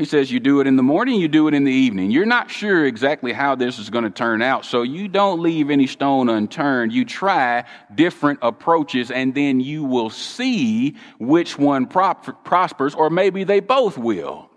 He 0.02 0.06
says 0.06 0.32
you 0.32 0.40
do 0.40 0.62
it 0.62 0.66
in 0.66 0.78
the 0.78 0.82
morning, 0.82 1.22
you 1.22 1.28
do 1.28 1.48
it 1.48 1.54
in 1.54 1.64
the 1.64 1.72
evening. 1.72 2.10
You're 2.10 2.26
not 2.26 2.50
sure 2.50 2.88
exactly 2.88 3.34
how 3.34 3.54
this 3.54 3.78
is 3.78 3.92
going 3.92 4.04
to 4.04 4.10
turn 4.10 4.42
out, 4.42 4.66
so 4.66 4.82
you 4.82 5.08
don't 5.08 5.44
leave 5.44 5.70
any 5.70 5.86
stone 5.86 6.28
unturned. 6.28 6.92
You 6.92 7.06
try 7.06 7.66
different 7.94 8.40
approaches, 8.42 9.12
and 9.12 9.36
then 9.36 9.60
you 9.60 9.84
will 9.84 10.10
see 10.10 10.96
which 11.20 11.56
one 11.56 11.86
prop- 11.86 12.44
prospers, 12.44 12.96
or 12.96 13.12
maybe 13.12 13.44
they 13.44 13.60
both 13.60 13.96
will. 13.96 14.50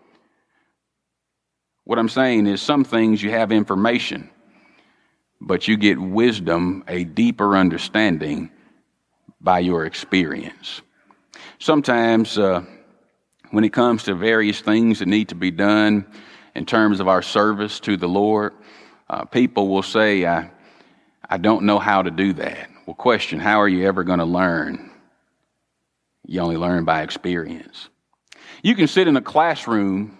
What 1.85 1.98
I'm 1.98 2.09
saying 2.09 2.46
is, 2.46 2.62
some 2.62 2.83
things 2.83 3.22
you 3.22 3.28
have 3.28 3.52
information, 3.52 4.30
but 5.42 5.68
you 5.68 5.76
get 5.76 5.98
wisdom, 5.98 6.85
a 6.88 7.04
deeper 7.04 7.54
understanding 7.54 8.48
by 9.42 9.59
your 9.59 9.85
experience. 9.85 10.80
Sometimes, 11.59 12.38
uh, 12.38 12.64
when 13.54 13.62
it 13.62 13.72
comes 13.72 14.02
to 14.02 14.14
various 14.16 14.60
things 14.60 14.98
that 14.98 15.06
need 15.06 15.28
to 15.28 15.36
be 15.36 15.52
done 15.52 16.04
in 16.56 16.66
terms 16.66 16.98
of 16.98 17.06
our 17.06 17.22
service 17.22 17.78
to 17.78 17.96
the 17.96 18.08
Lord, 18.08 18.52
uh, 19.08 19.24
people 19.26 19.68
will 19.68 19.84
say, 19.84 20.26
I, 20.26 20.50
I 21.30 21.38
don't 21.38 21.64
know 21.64 21.78
how 21.78 22.02
to 22.02 22.10
do 22.10 22.32
that. 22.32 22.68
Well, 22.84 22.96
question, 22.96 23.38
how 23.38 23.60
are 23.60 23.68
you 23.68 23.86
ever 23.86 24.02
going 24.02 24.18
to 24.18 24.24
learn? 24.24 24.90
You 26.26 26.40
only 26.40 26.56
learn 26.56 26.84
by 26.84 27.02
experience. 27.02 27.88
You 28.64 28.74
can 28.74 28.88
sit 28.88 29.06
in 29.06 29.16
a 29.16 29.22
classroom 29.22 30.18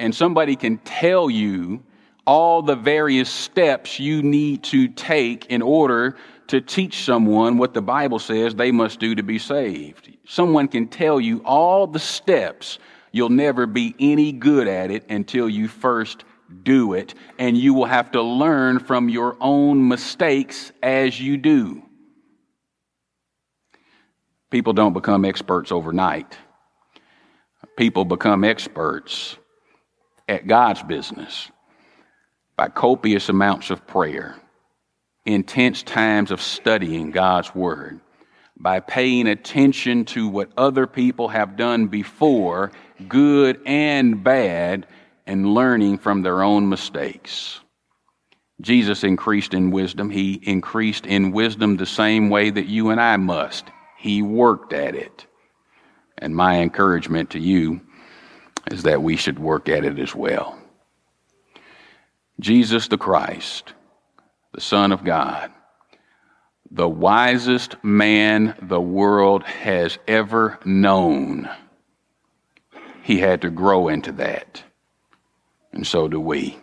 and 0.00 0.12
somebody 0.12 0.56
can 0.56 0.78
tell 0.78 1.30
you 1.30 1.84
all 2.26 2.62
the 2.62 2.74
various 2.74 3.30
steps 3.30 4.00
you 4.00 4.22
need 4.22 4.64
to 4.64 4.88
take 4.88 5.46
in 5.46 5.62
order 5.62 6.16
to 6.48 6.60
teach 6.60 7.04
someone 7.04 7.58
what 7.58 7.74
the 7.74 7.82
Bible 7.82 8.18
says 8.18 8.56
they 8.56 8.72
must 8.72 8.98
do 8.98 9.14
to 9.14 9.22
be 9.22 9.38
saved. 9.38 10.15
Someone 10.26 10.68
can 10.68 10.88
tell 10.88 11.20
you 11.20 11.42
all 11.44 11.86
the 11.86 11.98
steps. 11.98 12.78
You'll 13.12 13.30
never 13.30 13.66
be 13.66 13.94
any 13.98 14.32
good 14.32 14.68
at 14.68 14.90
it 14.90 15.08
until 15.08 15.48
you 15.48 15.68
first 15.68 16.24
do 16.62 16.92
it, 16.92 17.14
and 17.38 17.56
you 17.56 17.74
will 17.74 17.86
have 17.86 18.12
to 18.12 18.22
learn 18.22 18.78
from 18.78 19.08
your 19.08 19.36
own 19.40 19.88
mistakes 19.88 20.72
as 20.82 21.20
you 21.20 21.36
do. 21.36 21.82
People 24.50 24.72
don't 24.72 24.92
become 24.92 25.24
experts 25.24 25.72
overnight. 25.72 26.36
People 27.76 28.04
become 28.04 28.44
experts 28.44 29.36
at 30.28 30.46
God's 30.46 30.82
business 30.82 31.50
by 32.56 32.68
copious 32.68 33.28
amounts 33.28 33.70
of 33.70 33.86
prayer 33.86 34.36
intense 35.26 35.82
times 35.82 36.30
of 36.30 36.40
studying 36.40 37.10
God's 37.10 37.54
Word, 37.54 38.00
by 38.56 38.80
paying 38.80 39.26
attention 39.26 40.04
to 40.06 40.28
what 40.28 40.50
other 40.56 40.86
people 40.86 41.28
have 41.28 41.56
done 41.56 41.88
before, 41.88 42.72
good 43.08 43.60
and 43.66 44.22
bad, 44.22 44.86
and 45.26 45.54
learning 45.54 45.98
from 45.98 46.22
their 46.22 46.42
own 46.42 46.68
mistakes. 46.68 47.60
Jesus 48.60 49.04
increased 49.04 49.52
in 49.52 49.70
wisdom. 49.70 50.08
He 50.08 50.40
increased 50.42 51.04
in 51.04 51.32
wisdom 51.32 51.76
the 51.76 51.86
same 51.86 52.30
way 52.30 52.48
that 52.48 52.66
you 52.66 52.90
and 52.90 53.00
I 53.00 53.16
must. 53.16 53.66
He 53.98 54.22
worked 54.22 54.72
at 54.72 54.94
it. 54.94 55.26
And 56.18 56.34
my 56.34 56.60
encouragement 56.60 57.30
to 57.30 57.38
you 57.38 57.82
is 58.70 58.84
that 58.84 59.02
we 59.02 59.16
should 59.16 59.38
work 59.38 59.68
at 59.68 59.84
it 59.84 59.98
as 59.98 60.14
well. 60.14 60.58
Jesus 62.40 62.88
the 62.88 62.98
Christ 62.98 63.74
the 64.56 64.62
Son 64.62 64.90
of 64.90 65.04
God, 65.04 65.52
the 66.76 66.86
wisest 66.86 67.82
man 67.82 68.54
the 68.60 68.80
world 68.80 69.42
has 69.44 69.98
ever 70.06 70.58
known. 70.62 71.48
He 73.02 73.18
had 73.18 73.40
to 73.42 73.50
grow 73.50 73.88
into 73.88 74.12
that. 74.12 74.62
And 75.72 75.86
so 75.86 76.06
do 76.06 76.20
we. 76.20 76.58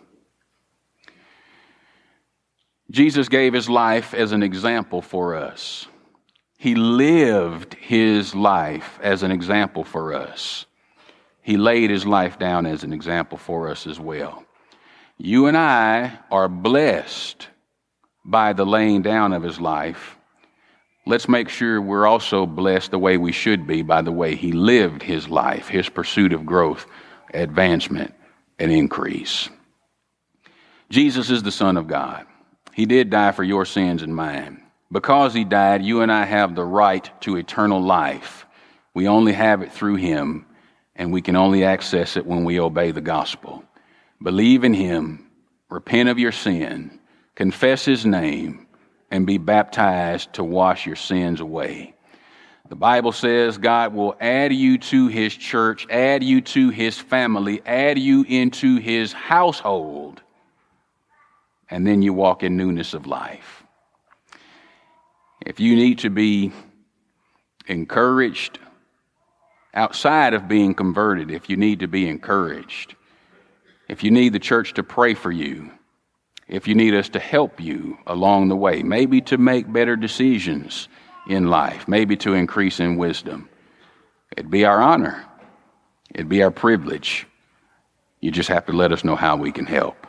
Jesus 2.92 3.28
gave 3.28 3.54
his 3.54 3.68
life 3.68 4.14
as 4.14 4.30
an 4.30 4.44
example 4.44 5.02
for 5.02 5.34
us. 5.34 5.88
He 6.58 6.76
lived 6.76 7.74
his 7.74 8.36
life 8.36 9.00
as 9.02 9.24
an 9.24 9.32
example 9.32 9.82
for 9.82 10.14
us. 10.14 10.64
He 11.42 11.56
laid 11.56 11.90
his 11.90 12.06
life 12.06 12.38
down 12.38 12.66
as 12.66 12.84
an 12.84 12.92
example 12.92 13.36
for 13.36 13.68
us 13.68 13.84
as 13.84 13.98
well. 13.98 14.44
You 15.18 15.48
and 15.48 15.56
I 15.56 16.20
are 16.30 16.48
blessed 16.48 17.48
by 18.24 18.52
the 18.52 18.64
laying 18.66 19.02
down 19.02 19.32
of 19.32 19.42
his 19.42 19.60
life, 19.60 20.16
let's 21.06 21.28
make 21.28 21.48
sure 21.48 21.80
we're 21.80 22.06
also 22.06 22.46
blessed 22.46 22.90
the 22.90 22.98
way 22.98 23.16
we 23.16 23.32
should 23.32 23.66
be 23.66 23.82
by 23.82 24.02
the 24.02 24.12
way 24.12 24.34
he 24.34 24.52
lived 24.52 25.02
his 25.02 25.28
life, 25.28 25.68
his 25.68 25.88
pursuit 25.88 26.32
of 26.32 26.46
growth, 26.46 26.86
advancement, 27.32 28.14
and 28.58 28.72
increase. 28.72 29.48
Jesus 30.90 31.30
is 31.30 31.42
the 31.42 31.52
Son 31.52 31.76
of 31.76 31.86
God. 31.86 32.26
He 32.72 32.86
did 32.86 33.10
die 33.10 33.32
for 33.32 33.44
your 33.44 33.64
sins 33.64 34.02
and 34.02 34.14
mine. 34.14 34.62
Because 34.90 35.34
he 35.34 35.44
died, 35.44 35.82
you 35.82 36.02
and 36.02 36.12
I 36.12 36.24
have 36.24 36.54
the 36.54 36.64
right 36.64 37.08
to 37.22 37.36
eternal 37.36 37.82
life. 37.82 38.46
We 38.94 39.08
only 39.08 39.32
have 39.32 39.62
it 39.62 39.72
through 39.72 39.96
him, 39.96 40.46
and 40.94 41.12
we 41.12 41.20
can 41.20 41.34
only 41.36 41.64
access 41.64 42.16
it 42.16 42.26
when 42.26 42.44
we 42.44 42.60
obey 42.60 42.92
the 42.92 43.00
gospel. 43.00 43.64
Believe 44.22 44.62
in 44.62 44.72
him, 44.72 45.30
repent 45.68 46.08
of 46.08 46.18
your 46.18 46.32
sin, 46.32 47.00
confess 47.34 47.84
his 47.84 48.06
name, 48.06 48.66
and 49.10 49.26
be 49.26 49.38
baptized 49.38 50.32
to 50.32 50.42
wash 50.42 50.86
your 50.86 50.96
sins 50.96 51.40
away. 51.40 51.94
The 52.68 52.76
Bible 52.76 53.12
says 53.12 53.58
God 53.58 53.92
will 53.94 54.16
add 54.20 54.52
you 54.52 54.78
to 54.78 55.08
his 55.08 55.36
church, 55.36 55.86
add 55.90 56.24
you 56.24 56.40
to 56.40 56.70
his 56.70 56.98
family, 56.98 57.60
add 57.66 57.98
you 57.98 58.24
into 58.24 58.78
his 58.78 59.12
household, 59.12 60.22
and 61.70 61.86
then 61.86 62.02
you 62.02 62.12
walk 62.12 62.42
in 62.42 62.56
newness 62.56 62.94
of 62.94 63.06
life. 63.06 63.62
If 65.44 65.60
you 65.60 65.76
need 65.76 65.98
to 66.00 66.10
be 66.10 66.52
encouraged 67.66 68.58
outside 69.74 70.32
of 70.32 70.48
being 70.48 70.74
converted, 70.74 71.30
if 71.30 71.50
you 71.50 71.56
need 71.56 71.80
to 71.80 71.86
be 71.86 72.08
encouraged, 72.08 72.94
if 73.88 74.02
you 74.02 74.10
need 74.10 74.32
the 74.32 74.38
church 74.38 74.74
to 74.74 74.82
pray 74.82 75.12
for 75.12 75.30
you, 75.30 75.70
if 76.54 76.68
you 76.68 76.74
need 76.74 76.94
us 76.94 77.08
to 77.10 77.18
help 77.18 77.60
you 77.60 77.98
along 78.06 78.48
the 78.48 78.56
way, 78.56 78.82
maybe 78.82 79.20
to 79.22 79.36
make 79.38 79.72
better 79.72 79.96
decisions 79.96 80.88
in 81.28 81.48
life, 81.48 81.88
maybe 81.88 82.16
to 82.18 82.34
increase 82.34 82.80
in 82.80 82.96
wisdom. 82.96 83.48
It'd 84.36 84.50
be 84.50 84.64
our 84.64 84.80
honor, 84.80 85.24
it'd 86.14 86.28
be 86.28 86.42
our 86.42 86.50
privilege. 86.50 87.26
You 88.20 88.30
just 88.30 88.48
have 88.48 88.66
to 88.66 88.72
let 88.72 88.92
us 88.92 89.04
know 89.04 89.16
how 89.16 89.36
we 89.36 89.52
can 89.52 89.66
help. 89.66 90.06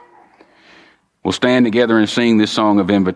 We'll 1.23 1.31
stand 1.31 1.65
together 1.65 1.97
and 1.97 2.07
sing 2.07 2.37
this 2.37 2.51
song 2.51 2.79
of 2.79 2.89
invitation. 2.89 3.13